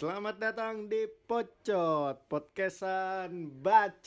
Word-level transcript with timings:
Selamat 0.00 0.40
datang 0.40 0.88
di 0.88 1.04
Pocot, 1.04 2.24
podcastan 2.24 3.52
bacot. 3.60 4.00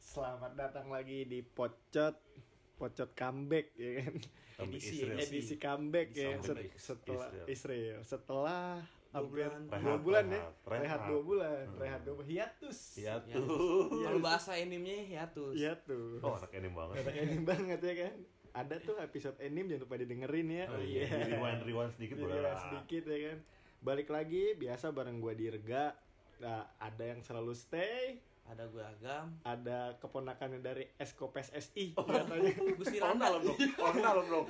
Selamat 0.00 0.56
datang 0.56 0.88
lagi 0.88 1.28
di 1.28 1.44
Pocot, 1.44 2.16
Pocot 2.80 3.12
comeback 3.12 3.76
ya 3.76 4.00
kan. 4.00 4.16
Edisi, 4.64 5.04
Israel. 5.04 5.20
edisi 5.20 5.60
comeback 5.60 6.16
ya 6.16 6.32
Comeback 6.32 6.72
set- 6.80 6.80
setelah 6.80 7.28
Israel. 7.28 7.44
Israel. 7.44 7.98
Setelah 8.00 8.80
hampir 9.12 9.52
bulan. 9.52 9.68
dua 9.68 9.76
Rehat, 9.76 10.00
bulan 10.00 10.24
ya, 10.32 10.48
rehat, 10.64 11.00
dua 11.04 11.20
bulan, 11.20 11.64
rehat 11.76 12.00
dua 12.00 12.14
bulan, 12.16 12.28
hiatus. 12.32 12.78
Tuh. 13.36 14.00
Kalau 14.00 14.20
bahasa 14.24 14.56
animenya 14.56 15.04
hiatus. 15.04 15.52
Hiatus. 15.60 16.24
Oh 16.24 16.40
anak 16.40 16.56
anime 16.56 16.72
banget. 16.72 17.04
Kata 17.04 17.10
anime 17.20 17.44
banget 17.44 17.80
ya 17.84 17.94
kan. 18.08 18.16
Ada 18.64 18.80
tuh 18.80 18.96
episode 18.96 19.36
anime 19.44 19.76
jangan 19.76 19.84
lupa 19.84 20.00
didengerin 20.00 20.48
ya. 20.48 20.64
Oh 20.72 20.80
iya, 20.80 21.04
rewind 21.36 21.60
rewind 21.68 21.92
sedikit 22.00 22.16
rewind 22.16 22.56
sedikit 22.64 23.04
ya 23.04 23.20
kan. 23.28 23.40
Balik 23.80 24.12
lagi 24.12 24.52
biasa 24.54 24.92
bareng 24.92 25.18
gua 25.18 25.32
Dirga. 25.32 25.96
Nah, 26.38 26.68
ada 26.76 27.00
yang 27.02 27.20
selalu 27.20 27.52
stay, 27.52 28.20
Ada 28.42 28.64
gue 28.66 28.80
agam. 28.82 29.30
ada 29.40 29.94
keponakannya 29.96 30.58
dari 30.58 30.84
Esko 30.96 31.28
PSSI 31.28 31.94
Oh. 31.94 32.04
katanya. 32.04 32.50
Gusti 32.80 32.96
dong. 32.96 33.20
Orang 33.78 33.98
dalam 34.00 34.24
dong. 34.26 34.46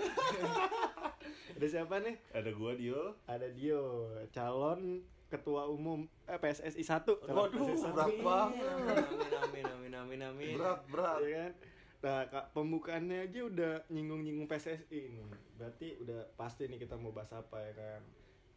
Ada 1.52 1.66
siapa 1.68 2.00
nih? 2.00 2.16
Ada 2.32 2.50
gua 2.50 2.72
Dio. 2.74 3.18
Ada 3.24 3.50
Dio, 3.50 3.82
calon 4.30 5.02
ketua 5.26 5.68
umum 5.68 6.10
eh, 6.24 6.34
PSSI 6.34 6.82
1. 6.82 7.06
Waduh, 7.28 7.70
berat 7.92 8.14
banget. 8.16 9.04
Amin 9.36 9.62
amin 9.66 9.92
amin 9.92 9.92
amin 9.94 10.20
amin. 10.24 10.54
Berat 10.56 10.80
berat. 10.88 11.18
ya 11.20 11.30
kan? 11.36 11.52
Nah, 12.00 12.20
Kak, 12.26 12.44
pembukaannya 12.50 13.28
aja 13.28 13.40
udah 13.44 13.72
nyinggung-nyinggung 13.86 14.48
PSSI 14.48 14.98
ini. 15.06 15.22
Berarti 15.54 16.00
udah 16.00 16.34
pasti 16.34 16.64
nih 16.64 16.80
kita 16.80 16.96
mau 16.96 17.12
bahas 17.12 17.30
apa 17.30 17.60
ya 17.60 17.72
kan? 17.76 18.02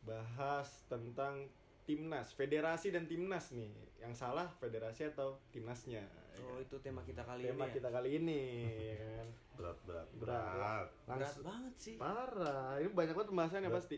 Bahas 0.04 0.68
tentang 0.86 1.48
timnas, 1.84 2.32
federasi 2.32 2.90
dan 2.90 3.06
timnas 3.06 3.52
nih. 3.52 3.72
Yang 3.98 4.14
salah 4.18 4.48
federasi 4.54 5.08
atau 5.08 5.40
timnasnya. 5.50 6.04
ya 6.04 6.42
Oh 6.42 6.58
kan? 6.58 6.66
itu 6.66 6.76
tema 6.80 7.02
kita 7.02 7.22
kali 7.22 7.46
Tema 7.46 7.64
ini. 7.64 7.70
ya. 7.70 7.76
kita 7.78 7.90
kali 7.90 8.10
ini, 8.14 8.42
ya 8.90 9.08
kan? 9.14 9.28
Berat 9.54 9.78
berat 9.86 10.08
Berat. 10.14 10.44
berat. 10.50 10.88
Berat 11.06 11.36
banget 11.40 11.74
sih. 11.78 11.96
parah. 11.96 12.76
Ini 12.78 12.90
banyak 12.90 13.14
banget 13.14 13.30
pembahasannya 13.30 13.70
Berat. 13.70 13.80
pasti. 13.80 13.98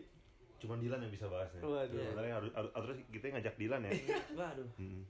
Cuman 0.56 0.78
Dilan 0.78 1.00
yang 1.00 1.12
bisa 1.12 1.26
bahasnya. 1.26 1.60
Waduh. 1.60 1.96
Sebenarnya 1.96 2.34
harus 2.34 2.50
harus 2.54 2.70
harus 2.72 2.96
kita 3.08 3.24
ngajak 3.30 3.54
Dilan 3.56 3.80
ya. 3.82 3.92
Waduh. 4.34 4.68
Hmm. 4.76 5.02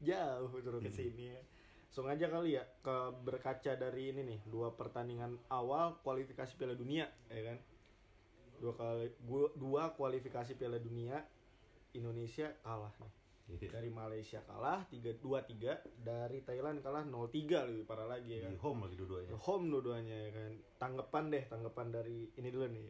Jauh 0.00 0.50
turun 0.60 0.80
ke 0.80 0.90
sini 0.90 1.24
ya. 1.30 1.40
Langsung 1.86 2.10
aja 2.10 2.26
kali 2.26 2.58
ya 2.58 2.64
ke 2.82 2.96
berkaca 3.22 3.72
dari 3.78 4.10
ini 4.10 4.26
nih, 4.26 4.38
dua 4.44 4.74
pertandingan 4.74 5.38
awal 5.46 5.94
kualifikasi 6.02 6.58
Piala 6.58 6.74
Dunia, 6.74 7.06
ya 7.30 7.42
kan? 7.46 7.56
Dua 8.64 8.72
kali 8.72 9.12
gua- 9.20 9.52
dua 9.52 9.92
kualifikasi 9.92 10.56
Piala 10.56 10.80
Dunia 10.80 11.20
Indonesia 11.92 12.48
kalah 12.64 12.96
nih. 12.96 13.12
Iya. 13.44 13.68
Dari 13.70 13.92
Malaysia 13.92 14.40
kalah 14.40 14.88
3 14.88 15.20
2-3, 15.20 15.76
dari 16.00 16.40
Thailand 16.40 16.80
kalah 16.80 17.04
0-3 17.04 17.60
lebih 17.68 17.84
parah 17.84 18.08
lagi 18.08 18.40
ya 18.40 18.48
Di 18.48 18.56
kan. 18.56 18.64
home 18.64 18.88
lagi 18.88 18.96
dua-duanya. 18.96 19.36
Home 19.36 19.68
dua-duanya 19.68 20.16
ya 20.16 20.30
kan. 20.32 20.52
Tanggapan 20.80 21.24
deh, 21.28 21.44
tanggapan 21.44 21.86
dari 21.92 22.24
ini 22.32 22.48
dulu 22.48 22.64
nih. 22.66 22.88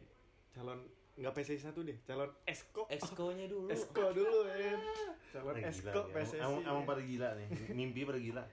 Calon 0.55 0.79
nggak 1.15 1.31
PSSI 1.33 1.59
satu 1.61 1.83
deh, 1.83 1.99
calon 2.01 2.31
Esko. 2.45 2.87
Exco-nya 2.87 3.51
dulu. 3.51 3.67
Esko 3.67 4.15
dulu 4.15 4.47
ya 4.47 4.55
kan. 4.55 4.79
Calon 5.35 5.55
gila 5.59 5.67
Esko 5.67 5.99
nih. 6.01 6.13
PSSI. 6.15 6.39
Emang, 6.39 6.63
emang 6.63 6.83
ya. 6.83 6.87
pada 6.87 7.01
gila 7.03 7.29
nih. 7.35 7.47
Mimpi 7.75 8.01
pada 8.01 8.19
gila. 8.21 8.43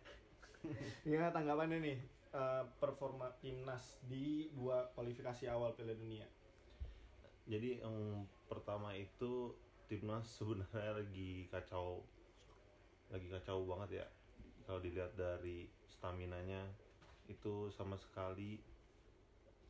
Gimana 1.07 1.31
tanggapannya 1.39 1.79
nih 1.79 1.99
eh, 2.33 2.63
performa 2.77 3.31
timnas 3.39 4.03
di 4.03 4.51
dua 4.51 4.91
kualifikasi 4.91 5.47
awal 5.47 5.71
Piala 5.73 5.95
Dunia? 5.95 6.27
Jadi 7.47 7.83
yang 7.83 8.27
pertama 8.47 8.95
itu 8.95 9.51
timnas 9.91 10.25
sebenarnya 10.39 11.03
lagi 11.03 11.51
kacau, 11.51 12.01
lagi 13.11 13.29
kacau 13.29 13.67
banget 13.67 14.03
ya. 14.03 14.07
Kalau 14.65 14.79
dilihat 14.79 15.13
dari 15.19 15.67
stamina-nya 15.91 16.63
itu 17.27 17.71
sama 17.75 17.99
sekali 17.99 18.59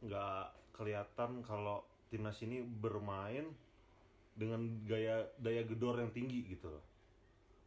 nggak 0.02 0.74
kelihatan 0.74 1.40
kalau 1.46 1.84
timnas 2.10 2.38
ini 2.42 2.60
bermain 2.60 3.46
dengan 4.32 4.64
gaya 4.88 5.28
daya 5.40 5.62
gedor 5.64 6.00
yang 6.00 6.12
tinggi 6.12 6.44
gitu 6.48 6.72
loh. 6.72 6.84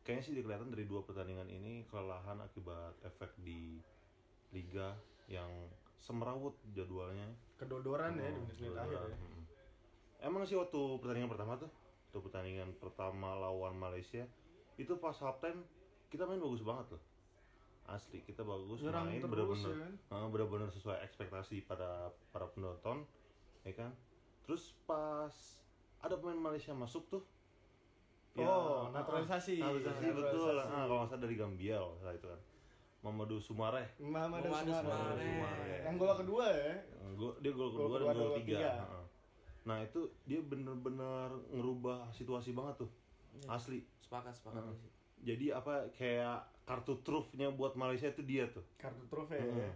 Kayaknya 0.06 0.22
sih 0.22 0.34
kelihatan 0.46 0.70
dari 0.70 0.86
dua 0.86 1.02
pertandingan 1.02 1.50
ini 1.50 1.82
kelelahan 1.90 2.38
akibat 2.38 2.94
efek 3.02 3.34
di 3.42 3.82
liga 4.54 4.94
yang 5.26 5.50
semerawut 5.98 6.54
jadwalnya. 6.78 7.26
Kedodoran 7.58 8.22
ya 8.22 8.30
di 8.30 8.40
menit-menit 8.46 8.78
akhir 8.78 9.02
ya. 9.10 9.35
Emang 10.26 10.42
sih 10.42 10.58
waktu 10.58 10.82
pertandingan 10.98 11.30
pertama 11.30 11.54
tuh, 11.56 11.70
waktu 12.10 12.20
pertandingan 12.20 12.70
pertama 12.76 13.38
lawan 13.38 13.78
Malaysia, 13.78 14.26
itu 14.76 14.98
pas 14.98 15.14
halftime 15.16 15.62
kita 16.10 16.26
main 16.26 16.42
bagus 16.42 16.66
banget 16.66 16.98
loh. 16.98 17.04
Asli 17.86 18.26
kita 18.26 18.42
bagus 18.42 18.82
Nyerang 18.82 19.06
main 19.06 19.22
bener-bener 19.22 19.70
ya 19.70 19.86
kan? 20.10 20.26
bener-bener 20.34 20.70
sesuai 20.74 21.06
ekspektasi 21.06 21.70
pada 21.70 22.10
para 22.34 22.50
penonton, 22.50 23.06
ya 23.62 23.78
kan? 23.78 23.94
Terus 24.42 24.74
pas 24.84 25.62
ada 26.02 26.18
pemain 26.18 26.50
Malaysia 26.50 26.74
masuk 26.74 27.06
tuh, 27.08 27.22
Oh, 28.36 28.44
ah, 28.44 28.92
naturalisasi. 28.92 29.62
naturalisasi 29.62 30.06
betul. 30.12 30.58
Naturalisasi. 30.60 30.68
Ah, 30.68 30.84
kalau 30.84 30.98
nggak 31.00 31.08
salah 31.08 31.22
dari 31.24 31.36
Gambia 31.38 31.78
salah 31.96 32.12
itu 32.12 32.28
kan. 32.28 32.42
Mamadou 33.00 33.38
Sumareh. 33.38 33.88
Muhammad 34.02 34.44
Muhammad 34.44 34.76
Sumare. 34.76 35.24
Sumare. 35.24 35.76
Yang 35.86 35.96
gol 35.96 36.12
kedua 36.18 36.46
ya. 36.50 36.74
Gol- 37.16 37.38
dia 37.40 37.52
gol 37.54 37.70
Gol 37.70 37.78
kedua 37.86 37.96
dan 37.96 38.02
kedua, 38.02 38.12
gol 38.12 38.28
gol 38.28 38.40
tiga. 38.42 38.58
tiga. 38.58 38.72
Heeh. 38.82 39.05
Nah 39.66 39.82
itu 39.82 40.00
dia 40.24 40.40
bener-bener 40.40 41.30
ngerubah 41.50 42.10
situasi 42.12 42.54
banget 42.54 42.82
tuh, 42.82 42.92
Iya. 43.36 43.48
asli. 43.52 43.80
Sepakat 43.98 44.34
sepakat. 44.34 44.62
Sih. 44.76 44.92
Jadi 45.26 45.50
apa 45.50 45.90
kayak 45.92 46.38
kartu 46.64 47.02
trufnya 47.02 47.50
buat 47.50 47.74
Malaysia 47.74 48.08
itu 48.08 48.22
dia 48.22 48.46
tuh. 48.48 48.62
Kartu 48.78 49.06
trofei 49.06 49.38
ya. 49.38 49.50
Heeh. 49.52 49.74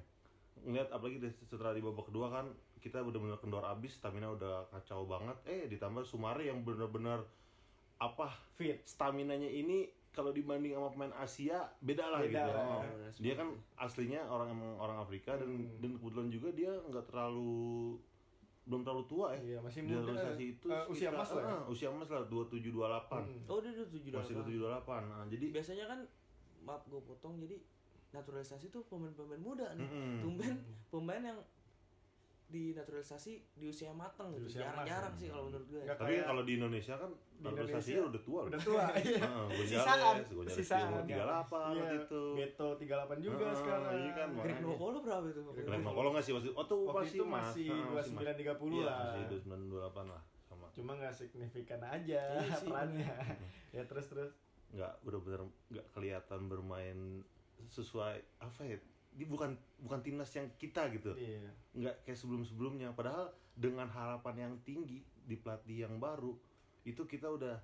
Ngeliat 0.61 0.89
apalagi 0.89 1.17
setelah 1.41 1.71
di 1.71 1.79
babak 1.79 2.05
kedua 2.05 2.29
kan 2.29 2.45
kita 2.77 3.01
bener-bener 3.01 3.35
kendor 3.37 3.63
abis, 3.63 3.97
stamina 3.97 4.29
udah 4.29 4.69
kacau 4.69 5.03
banget. 5.03 5.35
Eh 5.43 5.65
ditambah 5.67 6.03
Sumare 6.03 6.45
yang 6.45 6.61
bener-bener 6.61 7.25
apa 7.97 8.31
Fit. 8.53 8.79
stamina-nya 8.85 9.49
ini 9.49 9.83
kalau 10.09 10.31
dibanding 10.31 10.71
sama 10.71 10.89
pemain 10.89 11.13
Asia 11.15 11.67
beda 11.79 12.05
lah 12.07 12.19
Beda 12.23 12.31
gitu. 12.39 12.51
lah. 12.51 12.65
Oh. 12.79 12.83
Dia 13.19 13.33
kan 13.35 13.49
aslinya 13.75 14.21
orang 14.25 14.47
emang 14.49 14.71
orang 14.77 14.97
Afrika 14.97 15.35
dan 15.35 15.49
Hmm. 15.49 15.79
dan 15.79 15.91
kebetulan 15.95 16.29
juga 16.29 16.49
dia 16.51 16.71
nggak 16.81 17.05
terlalu 17.05 17.99
belum 18.69 18.81
terlalu 18.81 19.05
tua 19.05 19.27
ya. 19.33 19.41
Iya, 19.41 19.57
masih 19.59 19.79
muda. 19.81 19.95
naturalisasi 19.99 20.43
itu 20.51 20.67
Eh, 20.67 20.83
usia 20.87 21.09
sekitar- 21.09 21.17
emas 21.17 21.29
lah 21.31 21.41
ya? 21.41 21.49
ah, 21.51 21.63
usia 21.65 21.87
emas 21.89 22.07
lah 22.07 22.21
27 22.23 22.69
28. 22.69 23.21
Hmm. 23.25 23.41
Oh 23.49 23.57
dia 23.57 23.71
udah 23.73 23.87
tujuh 23.89 24.09
Masih 24.11 24.33
27 24.37 24.61
28. 24.61 25.01
Nah, 25.03 25.23
jadi 25.25 25.45
Biasanya 25.51 25.85
kan 25.87 25.99
maaf 26.61 26.83
gue 26.85 27.01
potong 27.01 27.33
jadi 27.37 27.57
naturalisasi 28.09 28.65
tuh 28.67 28.85
pemain-pemain 28.85 29.37
muda 29.39 29.67
nih. 29.73 29.83
Mm-mm. 29.83 30.13
Tumben 30.21 30.53
pemain 30.87 31.21
yang 31.23 31.39
di 32.49 32.73
naturalisasi 32.73 33.33
di 33.53 33.65
usia 33.65 33.93
matang 33.93 34.33
Di 34.33 34.41
gitu. 34.41 34.45
usia 34.49 34.65
Jarang-jarang 34.65 35.13
sih 35.13 35.29
kalau 35.29 35.43
menurut 35.45 35.67
gue. 35.67 35.81
Tapi 35.85 36.01
kayak- 36.11 36.25
kalau 36.25 36.41
di 36.41 36.53
Indonesia 36.55 36.95
kan 36.95 37.11
Di 37.13 37.43
naturalisasinya 37.45 38.03
udah 38.03 38.21
tua. 38.21 38.39
loh. 38.39 38.49
Udah 38.49 38.59
tua. 38.59 38.85
iya. 39.05 39.21
Heeh, 39.21 39.47
Sisaan, 39.63 40.15
sisaan. 40.49 40.87
umur 40.89 41.01
38 41.05 41.69
Iya, 41.69 41.85
gitu. 41.95 42.21
Beto 42.33 42.67
38 42.75 43.17
juga 43.19 43.45
Heeh, 43.45 43.53
sekarang. 43.55 43.91
iya 43.95 44.11
kan, 44.11 44.29
Greg. 44.35 44.57
Nokolo 44.59 44.97
berapa 44.99 45.25
itu? 45.25 45.41
Keren 45.55 45.81
kalau 45.85 46.09
nggak 46.09 46.23
sih 46.23 46.33
waktu 46.33 46.49
oh 46.51 46.65
tuh 46.65 46.79
Waktu 46.83 46.97
masih 46.99 47.13
itu 47.13 47.23
mas. 47.23 47.41
masih 47.45 47.67
Heeh, 47.69 47.85
29, 47.87 48.33
30 48.35 48.73
Iya, 48.73 48.83
lah. 48.83 48.97
masih 48.99 49.21
29 49.29 49.61
28 49.69 50.05
lah 50.07 50.21
sama. 50.43 50.65
Cuma 50.71 50.91
nggak 50.95 51.13
signifikan 51.13 51.81
aja 51.81 52.21
Iya 52.35 52.55
perannya. 52.59 53.09
ya 53.77 53.83
terus 53.85 54.05
terus. 54.07 54.31
nggak 54.69 54.93
bener-bener 55.01 55.41
nggak 55.67 55.85
kelihatan 55.91 56.41
bermain 56.45 56.97
sesuai 57.67 58.17
apa 58.39 58.61
ya 58.63 58.77
dia 59.19 59.27
bukan 59.27 59.51
bukan 59.77 59.99
timnas 59.99 60.31
yang 60.31 60.47
kita 60.55 60.87
gitu. 60.89 61.11
Iya. 61.13 61.51
nggak 61.71 61.95
kayak 62.01 62.15
sebelum-sebelumnya. 62.17 62.91
Padahal 62.91 63.27
dengan 63.53 63.85
harapan 63.85 64.35
yang 64.39 64.53
tinggi 64.61 65.03
di 65.03 65.35
pelatih 65.35 65.83
yang 65.83 65.99
baru 65.99 66.31
itu 66.81 67.03
kita 67.03 67.27
udah 67.27 67.59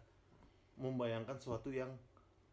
membayangkan 0.75 1.35
sesuatu 1.35 1.71
yang 1.71 1.95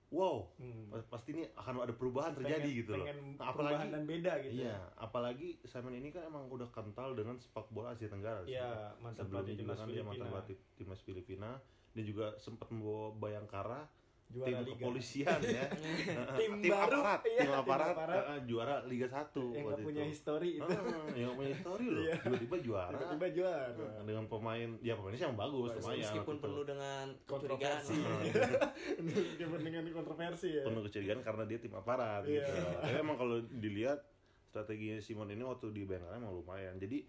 wow 0.08 0.44
Hmm. 0.54 0.86
pa- 0.88 1.08
pasti 1.10 1.32
ini 1.32 1.48
akan 1.50 1.82
ada 1.82 1.90
perubahan 1.90 2.32
terjadi 2.32 2.62
Pengen- 2.62 2.78
gitu 2.78 2.90
loh. 2.92 2.98
pengen 3.02 3.18
Nah, 3.34 3.50
perubahan 3.50 3.88
dan 3.90 4.02
beda 4.04 4.32
gitu 4.40 4.54
iya 4.62 4.76
apalagi 4.94 5.58
Simon 5.64 5.94
ini 5.94 6.08
kan 6.08 6.22
emang 6.22 6.46
udah 6.46 6.68
kental 6.68 7.12
dengan 7.12 7.34
sepak 7.34 7.66
bola 7.68 7.90
Asia 7.90 8.06
Tenggara. 8.06 8.44
Iya, 8.44 8.92
mantan 8.96 9.26
pelatih 9.26 9.56
sebelumnya 9.56 9.58
timnas 9.58 9.78
kan 9.78 9.88
dia 9.88 10.04
mantan 10.04 10.28
pelatih 10.28 10.56
timnas 10.74 11.00
Filipina. 11.00 11.50
Dia 11.90 12.04
juga 12.04 12.36
sempat 12.38 12.68
membawa 12.68 13.12
Bayangkara 13.14 13.88
Juara 14.32 14.48
tim 14.48 14.58
Liga. 14.58 14.72
kepolisian 14.74 15.38
ya 15.42 15.64
Tim 16.40 16.52
baru, 16.62 16.98
aparat 16.98 17.20
iya, 17.22 17.36
tim 17.36 17.44
tim 17.44 17.52
aparat, 17.54 17.92
aparat. 17.92 18.24
eh, 18.26 18.40
juara 18.44 18.74
Liga 18.82 19.06
1 19.06 19.12
Yang 19.52 19.64
waktu 19.66 19.82
punya 19.82 20.02
itu. 20.02 20.10
histori 20.10 20.50
itu. 20.54 20.72
Ah, 20.72 21.04
yang 21.12 21.32
punya 21.32 21.50
histori 21.52 21.86
loh 21.86 22.02
Iya. 22.02 22.14
tiba-tiba 22.18 22.56
juara 22.58 22.96
Tiba-tiba 22.96 23.26
juara. 23.30 23.64
Nah, 23.70 24.02
dengan 24.02 24.24
pemain 24.26 24.68
ya 24.80 24.94
pemainnya 24.94 25.18
sih 25.18 25.26
yang 25.26 25.36
bagus 25.36 25.70
lumayan 25.74 26.00
Meskipun 26.00 26.34
itu. 26.34 26.42
penuh 26.42 26.64
dengan. 26.64 27.06
Kontroversi. 27.24 27.96
Meskipun 28.98 29.60
dengan 29.66 29.82
kontroversi 29.90 30.48
ya. 30.50 30.62
penuh 30.64 30.82
kecurigaan 30.82 31.20
karena 31.20 31.44
dia 31.44 31.58
tim 31.58 31.72
aparat 31.72 32.22
Iya. 32.24 32.40
gitu. 32.40 32.52
Tapi 32.80 32.96
emang 32.98 33.16
kalau 33.16 33.36
dilihat 33.42 34.00
strateginya 34.44 34.98
Simon 34.98 35.28
ini 35.28 35.42
waktu 35.42 35.68
di 35.70 35.82
Bayangkara 35.82 36.16
emang 36.16 36.32
lumayan. 36.34 36.76
Jadi 36.76 37.04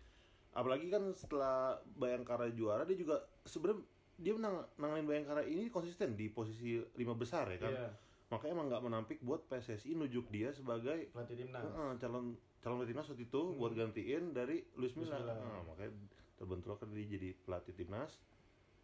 apalagi 0.51 0.87
kan 0.87 1.11
setelah 1.13 1.55
Bayangkara 1.89 2.49
juara 2.49 2.83
dia 2.83 2.95
juga 2.95 3.17
sebenarnya 3.41 3.83
dia 4.17 4.33
menang 4.37 4.61
nanganin 4.77 5.05
Bayangkara 5.09 5.41
ini 5.45 5.73
konsisten 5.73 6.13
di 6.13 6.29
posisi 6.29 6.77
lima 6.97 7.17
besar 7.17 7.49
ya 7.49 7.59
kan 7.59 7.73
Iya, 7.73 7.89
makanya 8.29 8.51
emang 8.53 8.67
nggak 8.69 8.83
menampik 8.85 9.17
buat 9.25 9.41
PSSI 9.49 9.97
nujuk 9.97 10.29
dia 10.29 10.53
sebagai 10.53 11.09
pelatih 11.13 11.37
timnas. 11.37 11.65
Heeh, 11.65 11.91
calon 11.97 12.37
calon 12.61 12.75
pelatih 12.81 12.91
timnas 12.93 13.07
waktu 13.09 13.25
itu 13.25 13.41
buat 13.57 13.73
gantiin 13.73 14.23
dari 14.33 14.61
Luis 14.77 14.93
Milla. 14.97 15.17
Nah, 15.21 15.65
makanya 15.65 15.91
terbentuk 16.37 16.77
kan 16.77 16.89
dia 16.93 17.05
jadi 17.09 17.29
pelatih 17.45 17.73
timnas. 17.73 18.21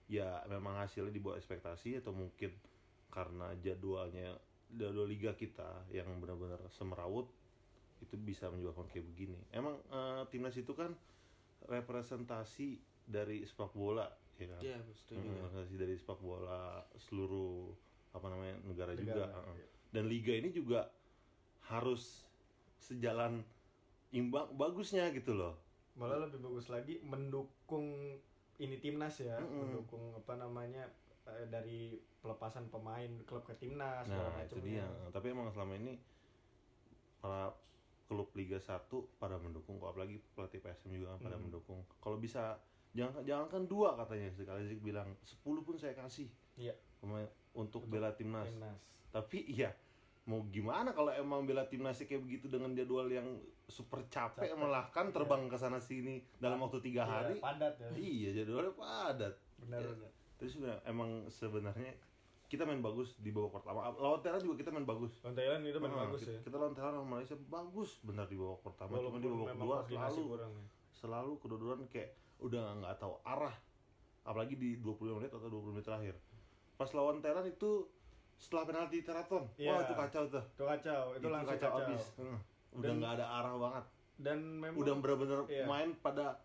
Ya 0.09 0.41
memang 0.49 0.81
hasilnya 0.81 1.13
di 1.13 1.21
bawah 1.21 1.37
ekspektasi 1.37 2.01
atau 2.01 2.09
mungkin 2.09 2.49
karena 3.13 3.53
jadwalnya 3.61 4.37
jadwal 4.73 5.05
liga 5.05 5.33
kita 5.33 5.85
yang 5.93 6.09
benar-benar 6.17 6.61
semerawut 6.73 7.29
itu 8.01 8.17
bisa 8.17 8.49
menyebabkan 8.49 8.89
kayak 8.89 9.05
begini. 9.05 9.37
Emang 9.53 9.77
eh, 9.93 10.23
timnas 10.33 10.57
itu 10.57 10.73
kan 10.73 10.93
representasi 11.69 12.81
dari 13.05 13.45
sepak 13.45 13.73
bola 13.73 14.09
ya 14.39 14.47
kan. 14.49 14.61
Iya, 14.63 14.77
setuju. 14.95 15.19
Hmm, 15.19 15.35
representasi 15.37 15.75
dari 15.75 15.93
sepak 15.93 16.19
bola 16.19 16.61
seluruh 16.97 17.75
apa 18.09 18.27
namanya 18.27 18.55
negara, 18.65 18.91
juga. 18.95 19.27
Negara, 19.27 19.35
Heeh 19.37 19.55
iya. 19.59 19.67
dan 19.89 20.03
liga 20.05 20.33
ini 20.33 20.49
juga 20.49 20.89
harus 21.65 22.25
sejalan 22.79 23.45
imbang 24.09 24.49
bagusnya 24.57 25.09
gitu 25.13 25.37
loh 25.37 25.53
Malah 25.93 26.25
lebih 26.31 26.39
bagus 26.41 26.71
lagi 26.71 27.03
mendukung 27.03 28.17
ini 28.57 28.75
timnas 28.79 29.19
ya, 29.19 29.37
Mm-mm. 29.37 29.59
mendukung 29.67 30.15
apa 30.15 30.33
namanya 30.35 30.87
eh, 31.27 31.45
dari 31.47 31.99
pelepasan 32.19 32.67
pemain 32.67 33.07
klub 33.27 33.43
ke 33.45 33.53
timnas 33.55 34.07
nah 34.07 34.41
itu 34.41 34.57
dia 34.59 34.83
tapi 35.11 35.31
emang 35.31 35.51
selama 35.51 35.77
ini 35.77 35.99
para 37.19 37.51
klub 38.09 38.31
Liga 38.33 38.57
1 38.57 38.89
pada 39.21 39.37
mendukung 39.37 39.77
kok 39.77 39.93
apalagi 39.93 40.17
pelatih 40.33 40.59
PSM 40.59 40.89
juga 40.95 41.15
kan 41.15 41.29
pada 41.29 41.37
Hmm. 41.37 41.45
mendukung 41.47 41.79
kalau 42.01 42.17
bisa 42.17 42.57
jangan 42.91 43.21
jangan 43.21 43.47
kan 43.47 43.63
dua 43.63 43.93
katanya 43.95 44.29
sekali 44.29 44.65
Zik 44.65 44.81
bilang 44.81 45.13
10 45.21 45.39
pun 45.61 45.75
saya 45.75 45.93
kasih 45.93 46.25
Iya. 46.55 46.73
untuk, 46.99 47.29
Untuk 47.51 47.83
bela 47.85 48.11
timnas 48.11 48.45
Timnas. 48.45 48.77
tapi 49.09 49.45
iya 49.47 49.71
mau 50.23 50.45
gimana 50.45 50.89
kalau 50.89 51.09
emang 51.09 51.43
bela 51.43 51.63
timnasnya 51.63 52.05
kayak 52.05 52.21
begitu 52.21 52.45
dengan 52.47 52.69
jadwal 52.71 53.07
yang 53.07 53.25
super 53.65 54.01
capek, 54.03 54.45
Capek, 54.45 54.53
malah 54.55 54.85
kan 54.87 55.07
iya. 55.07 55.13
terbang 55.15 55.43
ke 55.43 55.55
sana 55.55 55.77
sini 55.77 56.21
dalam 56.35 56.57
waktu 56.59 56.77
tiga 56.79 57.01
Iya, 57.01 57.13
hari 57.15 57.35
padat 57.39 57.73
ya. 57.75 57.89
iya 57.95 58.29
jadwalnya 58.35 58.73
padat 58.73 59.33
Benar 59.57 59.79
Iya. 59.79 59.89
benar. 59.91 60.11
terus 60.35 60.51
sebenarnya- 60.53 60.83
emang 60.85 61.09
sebenarnya 61.27 61.93
kita 62.45 62.63
main 62.63 62.79
bagus 62.79 63.13
di 63.15 63.29
babak 63.29 63.53
pertama 63.55 63.89
lawan 63.91 64.19
Thailand 64.19 64.41
juga 64.41 64.55
kita 64.57 64.69
main 64.71 64.81
bagus 64.83 65.13
Lawan 65.19 65.35
Thailand 65.35 65.61
itu 65.63 65.77
main 65.77 65.91
Nah, 65.91 66.01
bagus 66.03 66.19
kita, 66.19 66.31
ya. 66.31 66.39
kita 66.41 66.55
lawan 66.55 66.73
Thailand 66.73 66.95
sama 66.95 67.07
Malaysia 67.11 67.35
bagus 67.47 67.89
benar 68.01 68.25
di 68.25 68.35
babak 68.35 68.61
pertama 68.63 68.89
cuma 68.91 68.97
Walaupun 68.99 69.19
di 69.19 69.29
babak 69.29 69.47
kedua 69.51 69.77
selalu 69.87 70.21
kurang 70.27 70.51
ya. 70.51 70.65
selalu 70.91 71.31
kedodoran 71.39 71.81
kayak 71.87 72.09
udah 72.39 72.63
nggak 72.77 72.95
tahu 72.97 73.19
arah 73.21 73.55
apalagi 74.21 74.53
di 74.53 74.69
20 74.77 75.17
menit 75.17 75.29
atau 75.29 75.45
20 75.45 75.73
menit 75.73 75.83
terakhir 75.83 76.15
pas 76.73 76.87
lawan 76.89 77.19
Thailand 77.19 77.47
itu 77.47 77.87
setelah 78.35 78.63
penalti 78.65 79.01
teraton 79.01 79.43
Iya. 79.53 79.69
wah 79.69 79.79
itu 79.81 79.93
kacau 79.93 80.23
tuh 80.25 80.43
Itu 80.49 80.63
kacau, 80.63 81.01
itu, 81.13 81.27
langsung 81.27 81.51
kacau. 81.53 81.71
abis 81.77 82.03
Heeh. 82.15 82.39
udah 82.73 82.91
nggak 82.93 83.11
ada 83.13 83.25
arah 83.33 83.55
banget 83.57 83.85
Dan 84.15 84.37
memang 84.57 84.75
udah 84.77 84.93
bener-bener 84.93 85.39
Iya. 85.45 85.65
main 85.65 85.89
pada 85.97 86.39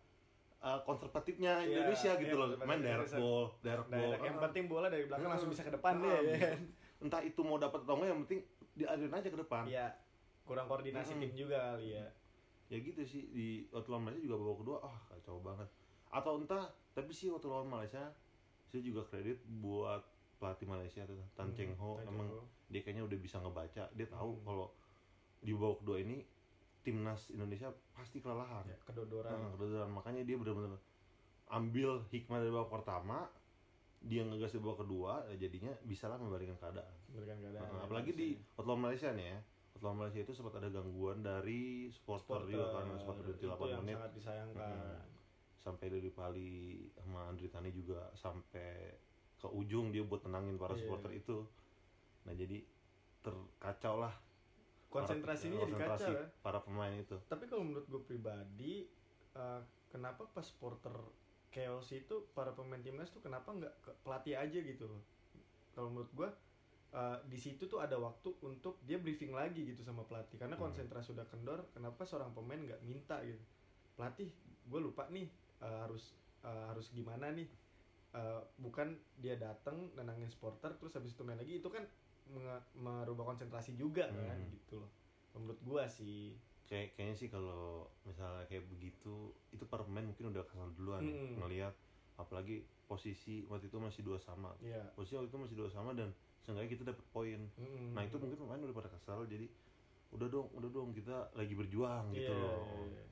uh, 0.61 0.79
konservatifnya 0.83 1.59
Iya, 1.61 1.71
Indonesia 1.77 2.11
iya, 2.11 2.21
gitu 2.21 2.35
loh 2.35 2.47
konservatif 2.49 2.67
main 2.69 2.81
direct 2.81 3.13
ball 3.15 3.45
direct 3.61 3.89
Nah, 3.89 3.97
ball 3.97 4.11
yang 4.21 4.37
Ah. 4.37 4.43
penting 4.43 4.65
bola 4.67 4.87
dari 4.89 5.05
belakang 5.05 5.27
langsung 5.29 5.49
bisa 5.49 5.63
ke 5.63 5.71
depan 5.71 5.93
deh 5.97 6.11
ya 6.11 6.19
gitu. 6.21 6.39
kan. 6.41 6.61
entah 7.01 7.21
itu 7.23 7.41
mau 7.41 7.57
dapat 7.57 7.79
atau 7.81 7.95
enggak 7.95 8.09
yang 8.09 8.21
penting 8.25 8.41
diaduin 8.75 9.13
aja 9.13 9.29
ke 9.29 9.39
depan 9.39 9.63
Iya. 9.65 9.87
Kurang 10.43 10.67
koordinasi 10.67 11.13
Mm-mm. 11.13 11.23
tim 11.23 11.33
juga 11.39 11.59
kali 11.71 11.95
ya. 11.95 12.07
ya 12.67 12.79
gitu 12.81 13.03
sih 13.03 13.23
di 13.29 13.47
waktu 13.69 13.89
lawan 13.89 14.19
juga 14.19 14.35
babak 14.37 14.57
kedua 14.59 14.77
ah 14.83 14.97
kacau 15.07 15.39
banget 15.39 15.69
atau 16.15 16.39
entah 16.39 16.65
tapi 16.93 17.11
sih 17.11 17.27
waktu 17.27 17.45
lawan 17.45 17.67
Malaysia 17.67 18.07
saya 18.65 18.81
juga 18.81 19.03
kredit 19.05 19.43
buat 19.57 19.99
pelatih 20.37 20.65
Malaysia 20.65 21.03
tuh 21.03 21.19
Tan 21.33 21.51
Hmm, 21.51 21.57
Cheng 21.57 21.75
Ho 21.75 21.99
Tan 21.99 22.07
emang 22.09 22.29
Ho. 22.29 22.47
dia 22.67 22.81
kayaknya 22.81 23.03
udah 23.03 23.19
bisa 23.19 23.37
ngebaca 23.39 23.85
dia 23.89 24.07
tahu 24.09 24.31
Hmm. 24.33 24.45
kalau 24.45 24.67
di 25.39 25.53
babak 25.53 25.79
kedua 25.81 25.99
ini 25.99 26.23
timnas 26.81 27.29
Indonesia 27.29 27.69
pasti 27.91 28.19
kelelahan 28.19 28.65
Ya, 28.65 28.77
kedodoran. 28.83 29.31
Nah, 29.31 29.51
kedodoran. 29.53 29.89
makanya 29.91 30.23
dia 30.23 30.37
benar-benar 30.37 30.77
ambil 31.47 32.01
hikmah 32.09 32.39
dari 32.39 32.53
babak 32.53 32.71
pertama 32.73 33.29
dia 34.01 34.21
ngegas 34.23 34.53
di 34.53 34.61
babak 34.61 34.79
kedua 34.81 35.13
ya 35.27 35.37
jadinya 35.39 35.73
bisalah 35.83 36.17
membalikkan 36.17 36.57
keadaan 36.57 36.95
Berikan 37.09 37.41
keadaan. 37.41 37.69
Nah, 37.69 37.83
apalagi 37.83 38.13
di 38.13 38.29
waktu 38.53 38.67
lawan 38.67 38.83
Malaysia 38.83 39.11
nih 39.11 39.27
ya 39.29 39.39
waktu 39.71 39.83
lawan 39.83 39.99
Malaysia 39.99 40.21
itu 40.21 40.33
sempat 40.33 40.55
ada 40.57 40.69
gangguan 40.69 41.19
dari 41.21 41.63
supporter, 41.89 42.43
supporter 42.43 42.53
juga 42.53 42.67
kan 42.71 42.87
sempat 42.95 43.15
berhenti 43.19 43.39
itu 43.39 43.49
8 43.49 43.65
yang 43.65 43.81
menit 43.81 43.97
sangat 43.97 44.13
disayangkan. 44.13 44.77
Sampai 45.65 45.87
dari 45.95 46.11
Pali 46.19 46.51
sama 46.97 47.21
Andri 47.31 47.49
Tani 47.55 47.71
juga 47.81 48.13
sampai 48.25 48.69
ke 49.41 49.49
ujung 49.61 49.87
dia 49.95 50.03
buat 50.11 50.23
tenangin 50.27 50.57
para 50.63 50.75
Iya. 50.75 50.81
supporter 50.81 51.11
itu 51.21 51.33
nah 52.27 52.35
jadi 52.37 52.57
terkacau 53.25 53.95
lah 54.05 54.15
Konsentrasinya 54.95 55.57
para, 55.57 55.63
jadi 55.63 55.75
konsentrasi 55.75 56.11
kacau 56.11 56.13
ya. 56.21 56.27
para 56.45 56.59
pemain 56.67 56.95
itu 57.05 57.17
Tapi 57.31 57.45
kalau 57.51 57.65
menurut 57.67 57.87
gue 57.89 58.03
pribadi, 58.05 58.75
eh, 59.35 59.61
kenapa 59.91 60.23
pas 60.35 60.45
supporter 60.45 60.95
chaos 61.55 61.89
itu 61.95 62.15
para 62.37 62.51
pemain 62.59 62.83
timnas 62.83 63.11
tuh 63.15 63.23
kenapa 63.23 63.55
nggak 63.55 63.75
ke 63.85 63.91
pelatih 64.05 64.35
aja 64.39 64.59
gitu 64.61 64.85
loh? 64.91 65.03
Kalau 65.75 65.89
menurut 65.93 66.13
gue 66.15 66.29
eh, 66.95 67.19
di 67.33 67.39
situ 67.41 67.67
tuh 67.73 67.81
ada 67.83 67.97
waktu 67.99 68.31
untuk 68.49 68.79
dia 68.87 68.99
briefing 69.03 69.35
lagi 69.35 69.67
gitu 69.67 69.83
sama 69.83 70.07
pelatih 70.07 70.39
karena 70.43 70.55
Hmm. 70.55 70.63
konsentrasi 70.63 71.15
udah 71.17 71.27
kendor. 71.27 71.61
Kenapa 71.75 72.03
seorang 72.07 72.31
pemain 72.37 72.61
nggak 72.61 72.83
minta 72.87 73.19
gitu? 73.27 73.43
Pelatih, 73.99 74.31
gue 74.71 74.81
lupa 74.83 75.11
nih 75.11 75.27
eh, 75.61 75.79
harus 75.85 76.15
eh, 76.43 76.65
harus 76.71 76.91
gimana 76.91 77.31
nih? 77.31 77.47
Eh, 78.15 78.41
bukan 78.57 78.95
dia 79.19 79.35
datang 79.35 79.91
nenangin 79.93 80.31
supporter 80.31 80.71
terus 80.75 80.95
habis 80.95 81.13
itu 81.13 81.23
main 81.23 81.37
lagi 81.37 81.59
itu 81.59 81.69
kan 81.69 81.83
merubah 82.73 83.29
konsentrasi 83.29 83.77
juga 83.77 84.09
kan 84.09 84.39
Hmm. 84.39 84.55
gitu 84.55 84.81
loh. 84.81 84.91
Menurut 85.35 85.59
gua 85.61 85.85
sih 85.85 86.39
kayak 86.65 86.97
kayaknya 86.97 87.17
sih 87.19 87.29
kalau 87.29 87.85
misalnya 88.03 88.49
kayak 88.49 88.65
begitu 88.73 89.29
itu 89.53 89.65
para 89.69 89.85
pemain 89.85 90.01
mungkin 90.01 90.33
udah 90.33 90.41
kesal 90.49 90.73
duluan 90.73 91.05
ya, 91.05 91.13
Mm-mm. 91.13 91.37
ngelihat 91.37 91.75
apalagi 92.17 92.65
posisi 92.89 93.45
waktu 93.45 93.69
itu 93.69 93.77
masih 93.77 94.01
dua 94.01 94.17
sama 94.17 94.57
Iya. 94.65 94.81
posisi 94.97 95.13
waktu 95.13 95.29
itu 95.29 95.37
masih 95.37 95.57
dua 95.61 95.69
sama 95.69 95.93
dan 95.93 96.09
seenggaknya 96.41 96.71
kita 96.73 96.85
dapat 96.89 97.05
poin 97.13 97.41
Mm-mm. 97.61 97.93
nah 97.93 98.01
itu 98.01 98.17
mungkin 98.17 98.41
pemain 98.41 98.65
udah 98.65 98.73
pada 98.73 98.89
kesal 98.89 99.29
jadi 99.29 99.45
udah 100.09 100.29
dong 100.31 100.49
udah 100.57 100.71
dong 100.73 100.97
kita 100.97 101.29
lagi 101.37 101.53
berjuang 101.53 102.17
gitu 102.17 102.33
Iya, 102.33 102.41
loh 102.41 102.65
iya, 102.89 102.97
iya. 102.97 103.05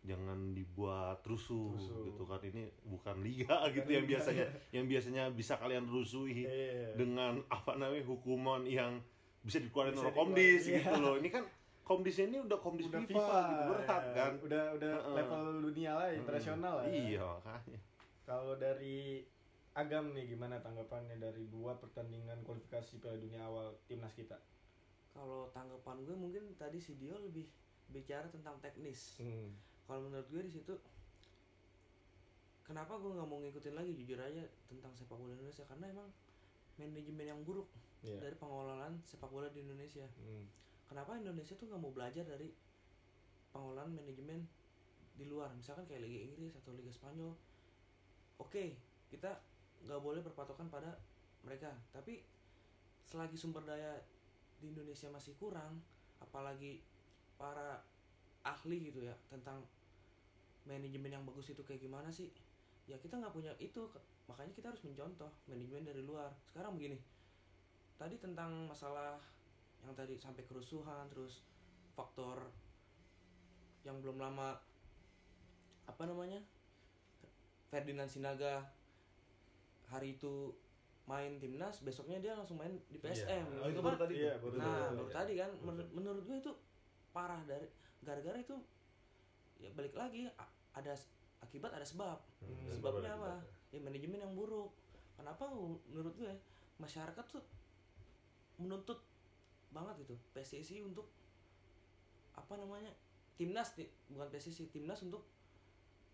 Jangan 0.00 0.56
dibuat 0.56 1.20
rusuh, 1.28 1.76
Rusuh. 1.76 2.08
gitu 2.08 2.24
kan 2.24 2.40
ini 2.40 2.72
bukan 2.88 3.20
liga 3.20 3.68
gitu 3.76 3.84
yang 3.92 4.08
liga, 4.08 4.16
biasanya 4.16 4.46
iya. 4.48 4.80
yang 4.80 4.84
biasanya 4.88 5.24
bisa 5.28 5.60
kalian 5.60 5.84
rusuhi 5.84 6.48
Iya. 6.48 6.96
dengan 6.96 7.44
apa 7.52 7.76
namanya 7.76 8.08
hukuman 8.08 8.64
yang 8.64 8.96
bisa 9.44 9.60
dikeluarin 9.60 9.92
oleh 9.96 10.12
komdis 10.16 10.64
dikeluarin, 10.64 10.80
gitu 10.80 10.96
iya. 10.96 11.04
loh 11.04 11.14
ini 11.20 11.28
kan 11.28 11.44
komdisnya 11.84 12.26
ini 12.32 12.38
udah 12.40 12.58
komdis 12.62 12.86
udah 12.88 13.02
FIFA, 13.04 13.40
gitu 13.44 13.64
berat 13.68 14.04
ya. 14.04 14.14
kan 14.16 14.32
Udah 14.40 14.64
udah 14.78 14.92
Heeh. 14.94 15.14
level 15.20 15.42
dunia 15.68 15.92
lah, 15.92 16.08
internasional 16.14 16.74
lah. 16.80 16.84
ya. 16.88 16.92
iya 16.96 17.24
makanya 17.24 17.80
Kalau 18.24 18.54
dari 18.56 19.26
Agam 19.70 20.10
nih 20.18 20.26
gimana 20.26 20.58
tanggapannya 20.58 21.18
dari 21.18 21.46
dua 21.46 21.78
pertandingan 21.78 22.42
kualifikasi 22.42 22.98
Piala 22.98 23.18
Dunia 23.22 23.46
awal 23.46 23.70
timnas 23.86 24.10
kita? 24.18 24.34
Kalau 25.14 25.46
tanggapan 25.54 26.02
gue 26.02 26.16
mungkin 26.18 26.42
tadi 26.58 26.82
si 26.82 26.98
Dio 26.98 27.14
lebih 27.18 27.46
bicara 27.86 28.26
tentang 28.30 28.58
teknis. 28.58 29.18
Hmm. 29.22 29.54
Kalau 29.90 30.06
menurut 30.06 30.28
gue 30.30 30.42
di 30.46 30.52
situ 30.54 30.74
kenapa 32.62 32.94
gue 33.02 33.10
nggak 33.10 33.26
mau 33.26 33.42
ngikutin 33.42 33.74
lagi 33.74 33.90
jujur 33.98 34.22
aja 34.22 34.46
tentang 34.70 34.94
sepak 34.94 35.18
bola 35.18 35.34
Indonesia 35.34 35.66
karena 35.66 35.90
emang 35.90 36.06
manajemen 36.78 37.26
yang 37.26 37.42
buruk 37.42 37.66
Iya. 38.00 38.16
dari 38.16 38.36
pengelolaan 38.36 38.96
sepak 39.04 39.28
bola 39.28 39.52
di 39.52 39.60
Indonesia. 39.60 40.08
Hmm. 40.16 40.48
Kenapa 40.88 41.20
Indonesia 41.20 41.52
tuh 41.52 41.68
nggak 41.68 41.82
mau 41.82 41.92
belajar 41.92 42.24
dari 42.24 42.48
pengelolaan 43.52 43.92
manajemen 43.92 44.48
di 45.14 45.28
luar, 45.28 45.52
misalkan 45.52 45.84
kayak 45.84 46.08
Liga 46.08 46.24
Inggris 46.24 46.56
atau 46.56 46.72
Liga 46.72 46.88
Spanyol. 46.88 47.36
Oke, 48.40 48.80
kita 49.12 49.36
nggak 49.84 50.00
boleh 50.00 50.24
berpatokan 50.24 50.72
pada 50.72 50.96
mereka, 51.44 51.76
tapi 51.92 52.24
selagi 53.04 53.36
sumber 53.36 53.68
daya 53.68 54.00
di 54.56 54.72
Indonesia 54.72 55.12
masih 55.12 55.36
kurang, 55.36 55.76
apalagi 56.24 56.80
para 57.36 57.84
ahli 58.40 58.88
gitu 58.88 59.04
ya 59.04 59.12
tentang 59.28 59.60
manajemen 60.70 61.10
yang 61.10 61.24
bagus 61.24 61.50
itu 61.50 61.60
kayak 61.60 61.80
gimana 61.80 62.06
sih? 62.08 62.30
Ya 62.86 62.94
kita 62.96 63.16
nggak 63.16 63.30
punya 63.30 63.50
itu, 63.56 63.90
makanya 64.24 64.50
kita 64.52 64.70
harus 64.70 64.82
mencontoh 64.82 65.30
manajemen 65.44 65.82
dari 65.84 66.00
luar. 66.00 66.30
Sekarang 66.44 66.74
begini, 66.74 66.98
tadi 67.96 68.16
tentang 68.16 68.66
masalah 68.66 69.18
yang 69.80 69.92
tadi 69.92 70.14
sampai 70.14 70.44
kerusuhan 70.44 71.08
terus 71.08 71.42
faktor 71.90 72.50
yang 73.80 73.98
belum 73.98 74.16
lama 74.16 74.60
apa 75.84 76.02
namanya 76.04 76.38
Ferdinand 77.66 78.06
Sinaga 78.06 78.68
hari 79.86 80.14
itu 80.14 80.52
main 81.04 81.40
timnas 81.40 81.80
besoknya 81.80 82.20
dia 82.20 82.32
langsung 82.32 82.54
main 82.56 82.76
di 82.86 82.98
PSM 82.98 83.42
Oh, 83.56 83.66
itu 83.66 83.74
Itu 83.74 83.80
baru 83.80 83.96
kan- 83.96 84.02
tadi 84.04 84.14
Iya, 84.16 84.34
tuh. 84.36 84.40
baru 84.44 84.54
nah 84.54 84.64
tadi. 84.68 84.94
baru 84.94 85.00
Iya. 85.02 85.14
tadi 85.16 85.32
kan 85.34 85.50
Baru 85.50 85.64
menur- 85.66 85.80
tadi. 85.82 85.94
menurut 85.96 86.22
gue 86.22 86.36
itu 86.38 86.52
parah 87.10 87.42
dari 87.42 87.66
gara-gara 88.00 88.38
itu 88.38 88.56
ya 89.56 89.70
balik 89.72 89.94
lagi 89.94 90.28
ada 90.74 90.92
akibat 91.40 91.72
ada 91.74 91.86
sebab. 91.86 92.18
Hmm. 92.44 92.70
sebabnya 92.70 93.16
apa? 93.16 93.40
ya 93.70 93.78
manajemen 93.82 94.20
yang 94.20 94.34
buruk. 94.34 94.74
Kenapa 95.14 95.46
menurut 95.52 96.14
gue 96.16 96.32
masyarakat 96.80 97.24
tuh 97.28 97.44
menuntut 98.58 98.98
banget 99.70 100.04
gitu. 100.06 100.14
PSSI 100.34 100.82
untuk 100.82 101.06
apa 102.34 102.56
namanya 102.56 102.90
timnas 103.38 103.76
nih 103.76 103.88
bukan 104.10 104.28
PSSI 104.32 104.72
timnas 104.72 105.00
untuk 105.06 105.24